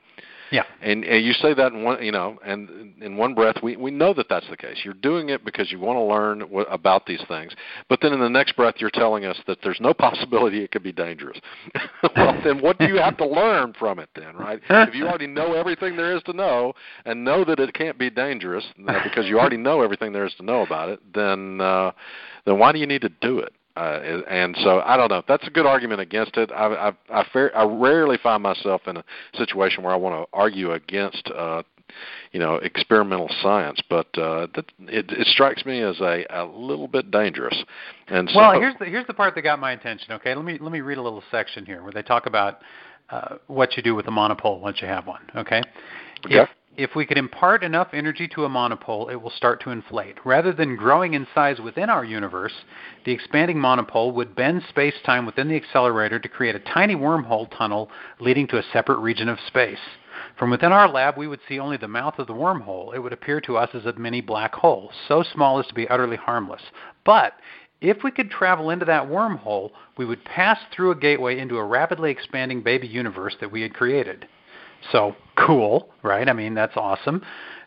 Yeah. 0.51 0.63
And, 0.81 1.03
and 1.03 1.23
you 1.23 1.33
say 1.33 1.53
that 1.53 1.73
in 1.73 1.83
one, 1.83 2.03
you 2.03 2.11
know, 2.11 2.39
and 2.45 2.95
in 3.01 3.17
one 3.17 3.33
breath, 3.33 3.57
we 3.61 3.75
we 3.75 3.91
know 3.91 4.13
that 4.13 4.27
that's 4.29 4.49
the 4.49 4.57
case. 4.57 4.77
You're 4.83 4.93
doing 4.95 5.29
it 5.29 5.45
because 5.45 5.71
you 5.71 5.79
want 5.79 5.97
to 5.97 6.03
learn 6.03 6.39
w- 6.39 6.65
about 6.69 7.05
these 7.05 7.21
things, 7.27 7.53
but 7.87 7.99
then 8.01 8.13
in 8.13 8.19
the 8.19 8.29
next 8.29 8.55
breath, 8.55 8.75
you're 8.77 8.89
telling 8.89 9.25
us 9.25 9.37
that 9.47 9.59
there's 9.63 9.79
no 9.79 9.93
possibility 10.09 10.63
it 10.63 10.71
could 10.71 10.83
be 10.83 10.91
dangerous. 10.91 11.39
well, 12.15 12.39
then 12.43 12.61
what 12.61 12.77
do 12.79 12.85
you 12.85 12.97
have 12.97 13.17
to 13.17 13.27
learn 13.27 13.73
from 13.77 13.99
it 13.99 14.09
then, 14.15 14.35
right? 14.35 14.59
if 14.69 14.95
you 14.95 15.07
already 15.07 15.27
know 15.27 15.53
everything 15.53 15.95
there 15.95 16.15
is 16.15 16.23
to 16.23 16.33
know 16.33 16.73
and 17.05 17.23
know 17.23 17.43
that 17.45 17.59
it 17.59 17.73
can't 17.73 17.97
be 17.97 18.09
dangerous 18.09 18.65
uh, 18.87 19.03
because 19.03 19.27
you 19.27 19.39
already 19.39 19.57
know 19.57 19.81
everything 19.81 20.11
there 20.13 20.25
is 20.25 20.33
to 20.35 20.43
know 20.43 20.61
about 20.61 20.89
it, 20.89 20.99
then 21.13 21.61
uh, 21.61 21.91
then 22.45 22.57
why 22.57 22.71
do 22.71 22.79
you 22.79 22.87
need 22.87 23.01
to 23.01 23.09
do 23.21 23.39
it? 23.39 23.53
Uh, 23.79 24.21
and 24.29 24.57
so 24.61 24.81
I 24.81 24.97
don't 24.97 25.09
know. 25.09 25.23
That's 25.25 25.47
a 25.47 25.49
good 25.49 25.65
argument 25.65 26.01
against 26.01 26.35
it. 26.35 26.51
I 26.51 26.89
I 26.89 27.19
I, 27.21 27.25
fair, 27.31 27.55
I 27.57 27.63
rarely 27.63 28.17
find 28.21 28.43
myself 28.43 28.81
in 28.87 28.97
a 28.97 29.03
situation 29.37 29.83
where 29.83 29.93
I 29.93 29.95
want 29.95 30.21
to 30.21 30.37
argue 30.37 30.73
against 30.73 31.31
uh, 31.33 31.63
you 32.33 32.41
know 32.41 32.55
experimental 32.55 33.29
science, 33.41 33.79
but 33.89 34.07
uh, 34.17 34.47
that, 34.53 34.65
it, 34.79 35.09
it 35.09 35.27
strikes 35.27 35.65
me 35.65 35.79
as 35.79 35.97
a, 36.01 36.25
a 36.29 36.43
little 36.43 36.89
bit 36.89 37.09
dangerous. 37.09 37.55
And 38.07 38.29
so, 38.29 38.39
well, 38.39 38.59
here's 38.59 38.75
the 38.79 38.85
here's 38.85 39.07
the 39.07 39.13
part 39.13 39.33
that 39.35 39.43
got 39.43 39.59
my 39.59 39.71
attention. 39.71 40.11
Okay, 40.11 40.35
let 40.35 40.43
me 40.43 40.57
let 40.59 40.73
me 40.73 40.81
read 40.81 40.97
a 40.97 41.01
little 41.01 41.23
section 41.31 41.65
here 41.65 41.81
where 41.81 41.93
they 41.93 42.03
talk 42.03 42.25
about 42.25 42.59
uh, 43.11 43.35
what 43.47 43.77
you 43.77 43.83
do 43.83 43.95
with 43.95 44.07
a 44.07 44.11
monopole 44.11 44.59
once 44.59 44.81
you 44.81 44.89
have 44.89 45.07
one. 45.07 45.21
Okay. 45.37 45.61
Okay. 46.25 46.41
If, 46.41 46.49
if 46.77 46.95
we 46.95 47.05
could 47.05 47.17
impart 47.17 47.63
enough 47.63 47.89
energy 47.93 48.27
to 48.29 48.45
a 48.45 48.49
monopole, 48.49 49.09
it 49.09 49.15
will 49.15 49.31
start 49.31 49.61
to 49.61 49.69
inflate. 49.69 50.15
Rather 50.25 50.53
than 50.53 50.77
growing 50.77 51.13
in 51.13 51.27
size 51.35 51.59
within 51.59 51.89
our 51.89 52.05
universe, 52.05 52.53
the 53.05 53.11
expanding 53.11 53.59
monopole 53.59 54.11
would 54.11 54.35
bend 54.35 54.63
space 54.69 54.93
time 55.05 55.25
within 55.25 55.49
the 55.49 55.55
accelerator 55.55 56.19
to 56.19 56.29
create 56.29 56.55
a 56.55 56.59
tiny 56.59 56.95
wormhole 56.95 57.49
tunnel 57.57 57.89
leading 58.19 58.47
to 58.47 58.57
a 58.57 58.63
separate 58.71 58.99
region 58.99 59.27
of 59.27 59.39
space. 59.47 59.79
From 60.37 60.51
within 60.51 60.71
our 60.71 60.87
lab, 60.87 61.17
we 61.17 61.27
would 61.27 61.41
see 61.49 61.59
only 61.59 61.75
the 61.75 61.87
mouth 61.87 62.17
of 62.17 62.27
the 62.27 62.33
wormhole. 62.33 62.95
It 62.95 62.99
would 62.99 63.13
appear 63.13 63.41
to 63.41 63.57
us 63.57 63.69
as 63.73 63.85
a 63.85 63.99
mini 63.99 64.21
black 64.21 64.53
hole, 64.55 64.91
so 65.07 65.21
small 65.21 65.59
as 65.59 65.67
to 65.67 65.73
be 65.73 65.87
utterly 65.89 66.17
harmless. 66.17 66.61
But 67.03 67.33
if 67.81 68.03
we 68.03 68.11
could 68.11 68.31
travel 68.31 68.69
into 68.69 68.85
that 68.85 69.07
wormhole, 69.07 69.71
we 69.97 70.05
would 70.05 70.23
pass 70.23 70.59
through 70.71 70.91
a 70.91 70.95
gateway 70.95 71.39
into 71.39 71.57
a 71.57 71.65
rapidly 71.65 72.11
expanding 72.11 72.61
baby 72.61 72.87
universe 72.87 73.35
that 73.41 73.51
we 73.51 73.61
had 73.61 73.73
created. 73.73 74.27
So 74.91 75.15
cool, 75.35 75.89
right? 76.03 76.27
I 76.27 76.33
mean, 76.33 76.53
that's 76.53 76.75
awesome. 76.75 77.21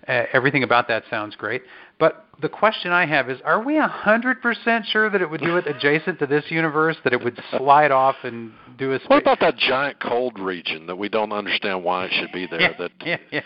Uh, 0.09 0.25
everything 0.33 0.64
about 0.64 0.88
that 0.88 1.05
sounds 1.09 1.37
great. 1.37 1.62
But 1.98 2.27
the 2.40 2.48
question 2.48 2.90
I 2.90 3.07
have 3.07 3.31
is 3.31 3.38
are 3.44 3.62
we 3.62 3.75
100% 3.75 4.85
sure 4.87 5.09
that 5.09 5.22
it 5.22 5.31
would 5.31 5.40
do 5.40 5.57
it 5.57 5.68
adjacent 5.68 6.18
to 6.18 6.27
this 6.27 6.44
universe, 6.48 6.96
that 7.05 7.12
it 7.12 7.22
would 7.22 7.38
slide 7.57 7.92
off 7.92 8.16
and 8.25 8.51
do 8.77 8.92
a 8.92 8.98
What 9.07 9.22
about 9.22 9.38
that 9.38 9.57
giant 9.57 10.01
cold 10.01 10.40
region 10.40 10.88
that 10.88 10.96
we 10.96 11.09
don't 11.09 11.33
understand 11.33 11.85
why 11.85 12.07
it 12.07 12.12
should 12.18 12.33
be 12.33 12.48
there? 12.48 12.61
Yeah, 12.61 12.72
that 12.79 12.90
yeah, 13.07 13.16
yeah. 13.31 13.40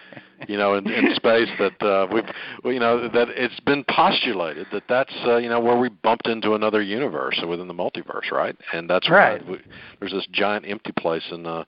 you 0.48 0.56
know, 0.56 0.76
in, 0.76 0.88
in 0.90 1.14
space 1.16 1.50
that 1.58 1.82
uh, 1.82 2.06
we've, 2.10 2.72
you 2.72 2.80
know, 2.80 3.08
that 3.08 3.28
it's 3.30 3.60
been 3.60 3.84
postulated 3.90 4.66
that 4.72 4.84
that's 4.88 5.14
uh, 5.26 5.36
you 5.36 5.50
know 5.50 5.60
where 5.60 5.76
we 5.76 5.90
bumped 5.90 6.26
into 6.26 6.54
another 6.54 6.80
universe 6.80 7.38
within 7.46 7.68
the 7.68 7.74
multiverse, 7.74 8.30
right? 8.32 8.56
And 8.72 8.88
that's 8.88 9.10
right. 9.10 9.46
we, 9.46 9.58
there's 10.00 10.12
this 10.12 10.26
giant 10.32 10.64
empty 10.66 10.92
place 10.92 11.24
in 11.30 11.44
uh, 11.44 11.64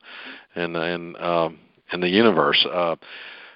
in 0.57 0.75
in 0.75 1.17
um, 1.17 1.59
in 1.92 2.01
the 2.01 2.09
universe, 2.09 2.64
uh, 2.72 2.96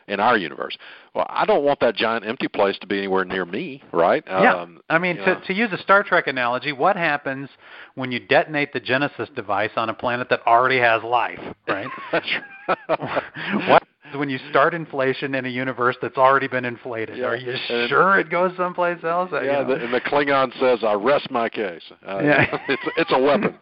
in 0.09 0.19
our 0.21 0.37
universe. 0.37 0.77
Well, 1.15 1.27
I 1.29 1.45
don't 1.45 1.63
want 1.65 1.79
that 1.81 1.95
giant 1.95 2.27
empty 2.27 2.49
place 2.49 2.77
to 2.81 2.87
be 2.87 2.99
anywhere 2.99 3.25
near 3.25 3.45
me, 3.45 3.83
right? 3.93 4.25
Yeah. 4.27 4.55
Um, 4.63 4.81
I 4.91 4.99
mean, 4.99 5.17
to, 5.17 5.41
to 5.47 5.53
use 5.53 5.71
a 5.73 5.79
Star 5.79 6.03
Trek 6.03 6.27
analogy, 6.27 6.73
what 6.73 6.97
happens 6.97 7.49
when 7.95 8.11
you 8.11 8.19
detonate 8.19 8.73
the 8.73 8.81
Genesis 8.81 9.29
device 9.37 9.71
on 9.77 9.91
a 9.91 9.95
planet 9.95 10.29
that 10.31 10.41
already 10.47 10.79
has 10.79 11.03
life, 11.03 11.39
right? 11.69 11.87
That's 12.13 12.27
right. 12.69 12.79
what 13.69 13.83
happens 14.03 14.17
when 14.19 14.29
you 14.31 14.39
start 14.51 14.73
inflation 14.75 15.35
in 15.35 15.45
a 15.45 15.49
universe 15.51 15.97
that's 16.01 16.17
already 16.17 16.49
been 16.49 16.65
inflated? 16.65 17.19
Yeah. 17.19 17.27
Are 17.27 17.37
you 17.37 17.53
And- 17.69 17.89
sure 17.89 18.19
it 18.19 18.31
goes 18.31 18.53
someplace 18.57 19.05
else? 19.05 19.31
Uh, 19.33 19.41
you 19.43 19.47
Yeah, 19.51 19.63
know. 19.63 19.69
the, 19.77 19.85
and 19.85 19.93
the 19.95 20.01
Klingon 20.01 20.59
says, 20.59 20.83
"I 20.83 20.95
rest 20.95 21.31
my 21.31 21.49
case." 21.49 21.83
Uh, 22.07 22.21
Yeah. 22.25 22.59
it's 22.69 22.83
it's 22.97 23.13
a 23.13 23.21
weapon. 23.21 23.55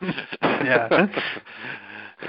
Yeah. 0.43 1.09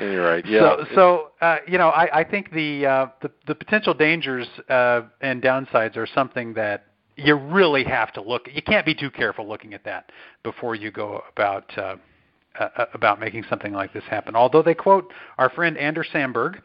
Any 0.01 0.15
rate, 0.15 0.45
yeah. 0.47 0.59
So, 0.59 0.85
so 0.95 1.45
uh, 1.45 1.57
you 1.67 1.77
know, 1.77 1.89
I, 1.89 2.21
I 2.21 2.23
think 2.23 2.51
the, 2.51 2.85
uh, 2.85 3.07
the 3.21 3.31
the 3.45 3.53
potential 3.53 3.93
dangers 3.93 4.47
uh, 4.67 5.01
and 5.21 5.41
downsides 5.41 5.95
are 5.95 6.07
something 6.07 6.55
that 6.55 6.85
you 7.17 7.35
really 7.35 7.83
have 7.83 8.11
to 8.13 8.21
look. 8.21 8.49
You 8.51 8.61
can't 8.61 8.85
be 8.85 8.95
too 8.95 9.11
careful 9.11 9.47
looking 9.47 9.73
at 9.73 9.83
that 9.83 10.11
before 10.43 10.75
you 10.75 10.91
go 10.91 11.23
about 11.31 11.77
uh, 11.77 11.97
uh, 12.59 12.85
about 12.93 13.19
making 13.19 13.45
something 13.49 13.73
like 13.73 13.93
this 13.93 14.03
happen. 14.09 14.35
Although 14.35 14.63
they 14.63 14.73
quote 14.73 15.11
our 15.37 15.49
friend 15.49 15.77
Anders 15.77 16.07
Sandberg, 16.11 16.61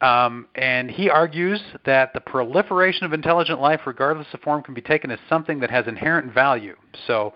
um, 0.00 0.46
and 0.54 0.90
he 0.90 1.08
argues 1.08 1.60
that 1.86 2.12
the 2.12 2.20
proliferation 2.20 3.06
of 3.06 3.12
intelligent 3.12 3.60
life, 3.60 3.80
regardless 3.86 4.26
of 4.34 4.40
form, 4.40 4.62
can 4.62 4.74
be 4.74 4.82
taken 4.82 5.10
as 5.10 5.18
something 5.28 5.60
that 5.60 5.70
has 5.70 5.86
inherent 5.86 6.32
value. 6.32 6.76
So 7.06 7.32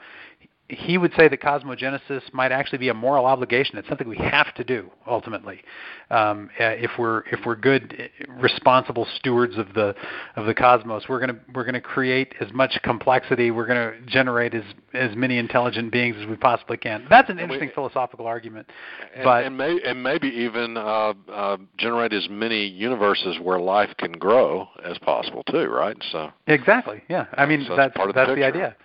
he 0.71 0.99
would 0.99 1.13
say 1.17 1.29
that 1.29 1.41
cosmogenesis 1.41 2.23
might 2.33 2.53
actually 2.53 2.79
be 2.79 2.89
a 2.89 2.95
moral 2.95 3.27
obligation. 3.27 3.77
It's 3.79 3.89
something 3.89 4.09
we 4.09 4.17
have 4.19 4.55
to 4.55 4.65
do 4.65 4.91
ultimately, 5.07 5.63
um, 6.11 6.49
uh, 6.61 6.65
if 6.65 6.91
we're 6.99 7.21
if 7.33 7.41
we're 7.45 7.57
good, 7.57 8.11
uh, 8.29 8.33
responsible 8.35 9.07
stewards 9.17 9.59
of 9.59 9.75
the 9.75 9.95
of 10.37 10.47
the 10.47 10.55
cosmos. 10.55 11.09
We're 11.09 11.21
gonna 11.21 11.39
we're 11.55 11.65
gonna 11.65 11.81
create 11.81 12.35
as 12.41 12.53
much 12.53 12.79
complexity. 12.83 13.51
We're 13.51 13.67
gonna 13.67 13.95
generate 14.07 14.55
as 14.55 14.63
as 14.95 15.15
many 15.17 15.39
intelligent 15.39 15.91
beings 15.93 16.17
as 16.21 16.27
we 16.27 16.37
possibly 16.37 16.77
can. 16.77 17.07
That's 17.11 17.29
an 17.29 17.39
And 17.39 17.51
we- 17.51 17.57
interesting 17.57 17.75
philosophical 17.75 18.27
argument. 18.27 18.71
and, 19.15 19.25
but 19.25 19.45
and, 19.45 19.57
may, 19.57 19.81
and 19.85 20.03
maybe 20.03 20.29
even 20.29 20.77
uh, 20.77 21.15
uh, 21.33 21.57
generate 21.79 22.13
as 22.13 22.29
many 22.31 22.65
universes 22.67 23.39
where 23.41 23.59
life 23.59 23.91
can 23.99 24.13
grow 24.13 24.69
as 24.85 24.99
possible 24.99 25.43
too, 25.45 25.67
right? 25.69 25.97
So, 26.13 26.31
exactly, 26.47 27.03
yeah. 27.09 27.27
I 27.35 27.47
mean 27.47 27.65
So 27.67 27.77
that's 27.77 27.89
that's 27.89 27.97
part 27.97 28.09
of 28.11 28.15
the 28.15 28.21
that's 28.21 28.37
the 28.37 28.45
idea. 28.45 28.77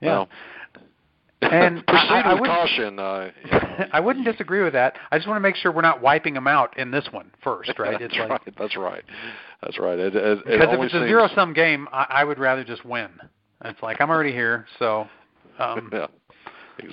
Yeah. 0.00 0.08
well, 0.10 0.28
And 1.42 1.86
proceed 1.86 2.10
I, 2.10 2.20
I 2.20 2.34
with 2.34 2.48
caution. 2.48 2.98
Uh, 2.98 3.30
I 3.92 4.00
wouldn't 4.00 4.24
disagree 4.24 4.62
with 4.62 4.72
that. 4.72 4.96
I 5.10 5.18
just 5.18 5.28
want 5.28 5.36
to 5.36 5.42
make 5.42 5.56
sure 5.56 5.70
we're 5.70 5.82
not 5.82 6.00
wiping 6.00 6.34
them 6.34 6.46
out 6.46 6.76
in 6.78 6.90
this 6.90 7.06
one 7.10 7.30
first, 7.42 7.72
right? 7.78 7.98
that's 8.00 8.16
like, 8.16 8.30
right. 8.30 8.40
That's 8.58 8.76
right. 8.76 9.04
That's 9.62 9.78
right. 9.78 9.98
It, 9.98 10.16
it, 10.16 10.22
it 10.22 10.44
because 10.44 10.60
if 10.62 10.68
only 10.68 10.86
it's 10.86 10.94
a 10.94 11.06
zero 11.06 11.28
sum 11.34 11.52
game, 11.52 11.88
I, 11.92 12.06
I 12.10 12.24
would 12.24 12.38
rather 12.38 12.64
just 12.64 12.84
win. 12.84 13.10
It's 13.64 13.82
like 13.82 14.00
I'm 14.00 14.10
already 14.10 14.32
here, 14.32 14.66
so 14.78 15.06
um, 15.58 15.90
yeah, 15.92 16.06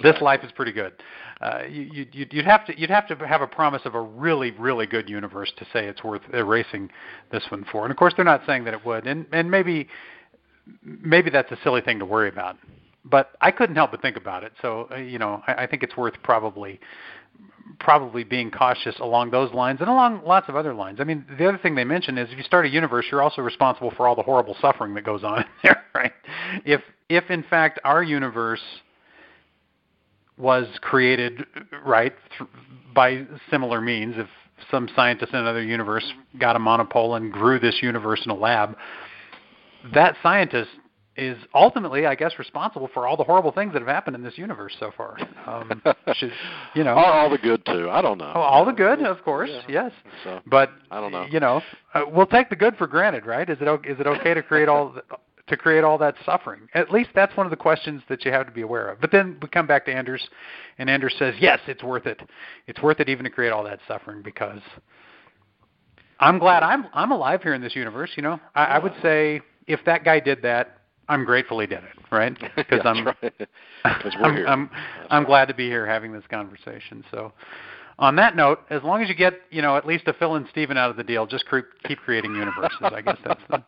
this 0.01 0.21
life 0.21 0.41
is 0.43 0.51
pretty 0.53 0.71
good. 0.71 0.93
Uh, 1.41 1.63
you, 1.69 1.81
you, 1.81 2.07
you'd 2.13 2.33
you'd 2.33 2.45
have 2.45 2.65
to 2.65 2.79
you'd 2.79 2.89
have 2.89 3.05
to 3.07 3.15
have 3.27 3.41
a 3.41 3.47
promise 3.47 3.81
of 3.83 3.95
a 3.95 4.01
really 4.01 4.51
really 4.51 4.85
good 4.85 5.09
universe 5.09 5.51
to 5.57 5.65
say 5.73 5.85
it's 5.85 6.03
worth 6.03 6.21
erasing 6.33 6.89
this 7.31 7.43
one 7.49 7.65
for. 7.69 7.83
And 7.83 7.91
of 7.91 7.97
course, 7.97 8.13
they're 8.15 8.23
not 8.23 8.43
saying 8.47 8.63
that 8.63 8.73
it 8.73 8.85
would. 8.85 9.07
And 9.07 9.25
and 9.33 9.51
maybe 9.51 9.89
maybe 10.81 11.29
that's 11.29 11.51
a 11.51 11.57
silly 11.63 11.81
thing 11.81 11.99
to 11.99 12.05
worry 12.05 12.29
about. 12.29 12.57
But 13.05 13.31
I 13.41 13.51
couldn't 13.51 13.75
help 13.75 13.91
but 13.91 14.01
think 14.01 14.17
about 14.17 14.43
it. 14.43 14.53
So 14.61 14.87
uh, 14.91 14.97
you 14.97 15.19
know, 15.19 15.41
I, 15.47 15.63
I 15.63 15.67
think 15.67 15.83
it's 15.83 15.97
worth 15.97 16.15
probably 16.23 16.79
probably 17.79 18.23
being 18.23 18.51
cautious 18.51 18.95
along 18.99 19.31
those 19.31 19.53
lines 19.53 19.79
and 19.79 19.89
along 19.89 20.21
lots 20.25 20.47
of 20.49 20.55
other 20.55 20.73
lines. 20.73 20.99
I 20.99 21.03
mean, 21.05 21.25
the 21.37 21.47
other 21.47 21.57
thing 21.57 21.75
they 21.75 21.83
mention 21.83 22.17
is 22.17 22.29
if 22.31 22.37
you 22.37 22.43
start 22.43 22.65
a 22.65 22.69
universe, 22.69 23.05
you're 23.09 23.21
also 23.21 23.41
responsible 23.41 23.91
for 23.91 24.07
all 24.07 24.15
the 24.15 24.21
horrible 24.21 24.55
suffering 24.61 24.93
that 24.95 25.03
goes 25.03 25.23
on 25.23 25.39
in 25.39 25.45
there, 25.63 25.83
right? 25.93 26.13
If 26.65 26.81
if 27.09 27.29
in 27.29 27.43
fact 27.43 27.79
our 27.83 28.03
universe 28.03 28.61
was 30.37 30.67
created 30.81 31.45
right 31.85 32.13
th- 32.37 32.49
by 32.93 33.25
similar 33.49 33.81
means, 33.81 34.15
if 34.17 34.27
some 34.71 34.89
scientist 34.95 35.33
in 35.33 35.39
another 35.39 35.63
universe 35.63 36.05
got 36.39 36.55
a 36.55 36.59
monopole 36.59 37.15
and 37.15 37.31
grew 37.31 37.59
this 37.59 37.75
universe 37.81 38.21
in 38.25 38.31
a 38.31 38.35
lab, 38.35 38.75
that 39.93 40.15
scientist 40.23 40.69
is 41.15 41.37
ultimately, 41.53 42.05
I 42.07 42.15
guess, 42.15 42.33
responsible 42.39 42.89
for 42.93 43.05
all 43.05 43.15
the 43.15 43.23
horrible 43.23 43.51
things 43.51 43.73
that 43.73 43.79
have 43.79 43.87
happened 43.87 44.15
in 44.15 44.23
this 44.23 44.37
universe 44.37 44.75
so 44.79 44.91
far. 44.97 45.17
Um, 45.45 45.81
should, 46.15 46.31
you 46.73 46.83
know, 46.83 46.95
all, 46.95 47.05
all 47.05 47.29
the 47.29 47.37
good 47.37 47.63
too. 47.65 47.89
I 47.89 48.01
don't 48.01 48.17
know. 48.17 48.31
Oh, 48.33 48.39
all 48.41 48.65
the 48.65 48.71
good, 48.71 48.99
of 49.01 49.23
course, 49.23 49.49
Yeah. 49.51 49.61
yes. 49.69 49.91
So 50.23 50.41
But 50.47 50.71
I 50.89 50.99
don't 50.99 51.11
know. 51.11 51.27
You 51.29 51.39
know, 51.39 51.61
uh, 51.93 52.01
we'll 52.11 52.25
take 52.25 52.49
the 52.49 52.55
good 52.55 52.75
for 52.77 52.87
granted, 52.87 53.25
right? 53.25 53.47
Is 53.47 53.57
it 53.61 53.67
is 53.85 53.99
it 53.99 54.07
okay 54.07 54.33
to 54.33 54.41
create 54.41 54.67
all 54.67 54.89
the, 54.93 55.03
to 55.47 55.57
create 55.57 55.83
all 55.83 55.99
that 55.99 56.15
suffering? 56.25 56.61
At 56.73 56.89
least 56.91 57.11
that's 57.13 57.35
one 57.37 57.45
of 57.45 57.51
the 57.51 57.57
questions 57.57 58.01
that 58.09 58.25
you 58.25 58.31
have 58.31 58.47
to 58.47 58.51
be 58.51 58.61
aware 58.61 58.89
of. 58.89 58.99
But 58.99 59.11
then 59.11 59.37
we 59.41 59.47
come 59.49 59.67
back 59.67 59.85
to 59.85 59.93
Anders, 59.93 60.27
and 60.79 60.89
Anders 60.89 61.13
says, 61.19 61.35
yes, 61.39 61.59
it's 61.67 61.83
worth 61.83 62.07
it. 62.07 62.19
It's 62.65 62.81
worth 62.81 62.99
it 62.99 63.09
even 63.09 63.23
to 63.25 63.29
create 63.29 63.51
all 63.51 63.63
that 63.65 63.79
suffering 63.87 64.23
because 64.23 64.61
I'm 66.19 66.39
glad 66.39 66.63
I'm 66.63 66.87
I'm 66.93 67.11
alive 67.11 67.43
here 67.43 67.53
in 67.53 67.61
this 67.61 67.75
universe. 67.75 68.11
You 68.15 68.23
know, 68.23 68.39
I, 68.55 68.65
I 68.65 68.79
would 68.79 68.93
say 69.03 69.41
if 69.67 69.79
that 69.85 70.03
guy 70.03 70.19
did 70.19 70.41
that, 70.43 70.77
I'm 71.09 71.25
grateful 71.25 71.59
he 71.59 71.67
did 71.67 71.83
it, 71.83 71.89
right? 72.11 72.37
Because 72.55 72.81
Yeah, 72.83 72.89
I'm 72.91 73.05
right. 73.05 73.47
I'm. 74.23 74.47
I'm, 74.47 74.69
I'm 75.09 75.23
glad 75.25 75.47
to 75.49 75.53
be 75.53 75.67
here 75.67 75.85
having 75.85 76.13
this 76.13 76.23
conversation. 76.29 77.03
So, 77.11 77.33
on 77.99 78.15
that 78.15 78.35
note, 78.35 78.59
as 78.69 78.81
long 78.83 79.03
as 79.03 79.09
you 79.09 79.15
get, 79.15 79.33
you 79.51 79.61
know, 79.61 79.75
at 79.77 79.85
least 79.85 80.07
a 80.07 80.13
Phil 80.13 80.35
and 80.35 80.47
Stephen 80.49 80.77
out 80.77 80.89
of 80.89 80.97
the 80.97 81.03
deal, 81.03 81.25
just 81.27 81.45
cre- 81.45 81.59
keep 81.85 81.99
creating 81.99 82.33
universes. 82.35 82.77
I 82.81 83.01
guess 83.01 83.17
that's 83.25 83.41
the. 83.49 83.63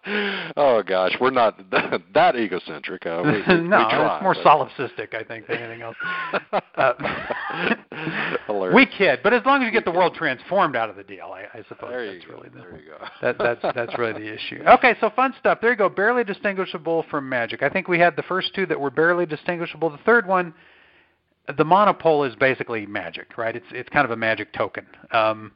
oh 0.57 0.81
gosh, 0.81 1.15
we're 1.19 1.29
not 1.31 1.69
that, 1.71 2.01
that 2.13 2.35
egocentric. 2.35 3.05
Uh, 3.05 3.21
we, 3.25 3.31
we, 3.31 3.61
no, 3.61 3.77
we 3.79 3.83
try, 3.83 4.15
it's 4.15 4.23
more 4.23 4.33
but- 4.33 4.43
solipsistic, 4.45 5.13
I 5.13 5.23
think, 5.23 5.47
than 5.47 5.57
anything 5.57 5.81
else. 5.81 5.95
Uh, 6.75 6.93
We 8.73 8.85
kid, 8.85 9.19
but 9.23 9.33
as 9.33 9.45
long 9.45 9.61
as 9.61 9.65
you 9.65 9.71
get 9.71 9.85
the 9.85 9.91
world 9.91 10.15
transformed 10.15 10.75
out 10.75 10.89
of 10.89 10.95
the 10.95 11.03
deal, 11.03 11.33
I, 11.33 11.57
I 11.57 11.63
suppose 11.67 11.91
that's 11.91 12.25
go. 12.25 12.33
really 12.33 12.49
the. 12.49 12.59
There 12.59 12.79
you 12.79 12.91
go. 12.91 13.05
That, 13.21 13.37
that's 13.37 13.61
that's 13.75 13.97
really 13.97 14.13
the 14.13 14.33
issue. 14.33 14.63
Okay, 14.67 14.95
so 14.99 15.09
fun 15.09 15.33
stuff. 15.39 15.59
There 15.61 15.71
you 15.71 15.77
go. 15.77 15.89
Barely 15.89 16.23
distinguishable 16.23 17.05
from 17.09 17.27
magic. 17.27 17.63
I 17.63 17.69
think 17.69 17.87
we 17.87 17.99
had 17.99 18.15
the 18.15 18.23
first 18.23 18.53
two 18.55 18.65
that 18.67 18.79
were 18.79 18.91
barely 18.91 19.25
distinguishable. 19.25 19.89
The 19.89 19.99
third 20.05 20.27
one, 20.27 20.53
the 21.57 21.65
monopole 21.65 22.23
is 22.23 22.35
basically 22.35 22.85
magic, 22.85 23.37
right? 23.37 23.55
It's 23.55 23.67
it's 23.71 23.89
kind 23.89 24.05
of 24.05 24.11
a 24.11 24.17
magic 24.17 24.53
token. 24.53 24.85
Um, 25.11 25.51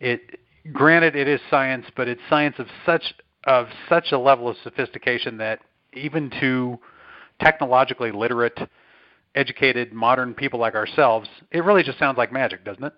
it 0.00 0.38
granted 0.72 1.16
it 1.16 1.28
is 1.28 1.40
science, 1.50 1.86
but 1.96 2.08
it's 2.08 2.20
science 2.28 2.56
of 2.58 2.66
such 2.84 3.14
of 3.44 3.68
such 3.88 4.12
a 4.12 4.18
level 4.18 4.48
of 4.48 4.56
sophistication 4.62 5.38
that 5.38 5.60
even 5.94 6.30
to 6.40 6.78
technologically 7.40 8.10
literate, 8.10 8.58
educated, 9.34 9.92
modern 9.92 10.34
people 10.34 10.58
like 10.58 10.74
ourselves, 10.74 11.28
it 11.50 11.64
really 11.64 11.82
just 11.82 11.98
sounds 11.98 12.18
like 12.18 12.32
magic, 12.32 12.64
doesn't 12.64 12.84
it? 12.84 12.92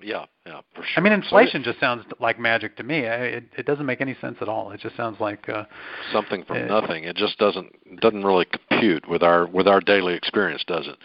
Yeah, 0.00 0.26
yeah, 0.44 0.60
for 0.74 0.82
sure. 0.84 0.94
I 0.96 1.00
mean, 1.00 1.12
So 1.12 1.24
inflation 1.24 1.62
just 1.62 1.80
sounds 1.80 2.04
like 2.20 2.38
magic 2.38 2.76
to 2.76 2.82
me. 2.82 3.06
I- 3.06 3.24
It, 3.24 3.44
it 3.56 3.66
doesn't 3.66 3.86
make 3.86 4.00
any 4.02 4.14
sense 4.20 4.36
at 4.42 4.48
all. 4.48 4.70
It 4.72 4.80
just 4.80 4.96
sounds 4.96 5.18
like 5.20 5.48
uh, 5.48 5.64
something 6.12 6.44
from 6.44 6.56
Uh, 6.58 6.80
nothing. 6.80 7.04
It 7.04 7.16
just 7.16 7.38
doesn't 7.38 8.00
doesn't 8.00 8.24
really 8.24 8.44
compute 8.44 9.08
with 9.08 9.22
our 9.22 9.46
with 9.46 9.66
our 9.66 9.80
daily 9.80 10.14
experience, 10.14 10.62
does 10.66 10.86
it? 10.86 10.96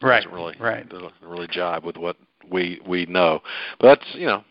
It 0.00 0.06
Right, 0.06 0.22
Doesn't 0.22 0.34
really 0.34 0.56
right. 0.58 0.88
doesn't 0.88 1.12
really 1.22 1.48
jibe 1.48 1.84
with 1.84 1.96
what 1.98 2.16
we 2.50 2.80
we 2.86 3.04
know. 3.06 3.42
But 3.78 3.88
that's 3.88 4.14
you 4.14 4.26
know. 4.26 4.44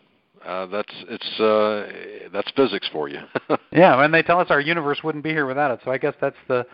Uh, 0.45 0.67
that's 0.67 0.93
it's 1.09 1.39
uh, 1.39 2.29
that's 2.31 2.51
physics 2.55 2.87
for 2.91 3.09
you. 3.09 3.19
yeah, 3.71 4.03
and 4.03 4.13
they 4.13 4.21
tell 4.21 4.39
us 4.39 4.47
our 4.49 4.59
universe 4.59 4.99
wouldn't 5.03 5.23
be 5.23 5.31
here 5.31 5.47
without 5.47 5.71
it. 5.71 5.79
So 5.83 5.91
I 5.91 5.97
guess 5.97 6.13
that's 6.21 6.37
the 6.47 6.67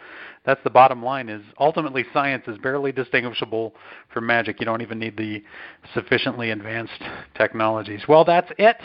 that's 0.46 0.62
the 0.64 0.70
bottom 0.70 1.02
line. 1.02 1.30
Is 1.30 1.42
ultimately 1.58 2.04
science 2.14 2.44
is 2.48 2.58
barely 2.58 2.92
distinguishable 2.92 3.74
from 4.14 4.26
magic. 4.26 4.60
You 4.60 4.66
don't 4.66 4.82
even 4.82 5.00
need 5.00 5.16
the 5.16 5.42
sufficiently 5.94 6.52
advanced 6.52 7.02
technologies. 7.36 8.02
Well, 8.10 8.26
that's 8.26 8.52
it 8.58 8.78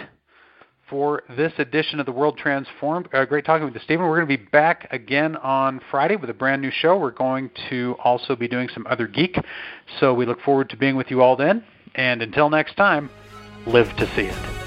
for 0.88 1.24
this 1.36 1.52
edition 1.58 1.98
of 1.98 2.06
the 2.06 2.12
World 2.12 2.38
Transformed. 2.38 3.08
Uh, 3.12 3.24
great 3.24 3.44
talking 3.44 3.64
with 3.64 3.74
you, 3.74 3.80
Stephen. 3.80 4.06
We're 4.06 4.24
going 4.24 4.28
to 4.28 4.38
be 4.38 4.48
back 4.52 4.86
again 4.92 5.34
on 5.36 5.80
Friday 5.90 6.14
with 6.14 6.30
a 6.30 6.34
brand 6.34 6.62
new 6.62 6.70
show. 6.70 6.96
We're 6.96 7.10
going 7.10 7.50
to 7.70 7.96
also 8.04 8.36
be 8.36 8.46
doing 8.46 8.68
some 8.72 8.86
other 8.88 9.08
geek. 9.08 9.36
So 9.98 10.14
we 10.14 10.26
look 10.26 10.40
forward 10.42 10.70
to 10.70 10.76
being 10.76 10.94
with 10.94 11.10
you 11.10 11.22
all 11.22 11.34
then. 11.34 11.64
And 11.96 12.22
until 12.22 12.50
next 12.50 12.76
time, 12.76 13.10
live 13.66 13.94
to 13.96 14.06
see 14.14 14.26
it. 14.26 14.65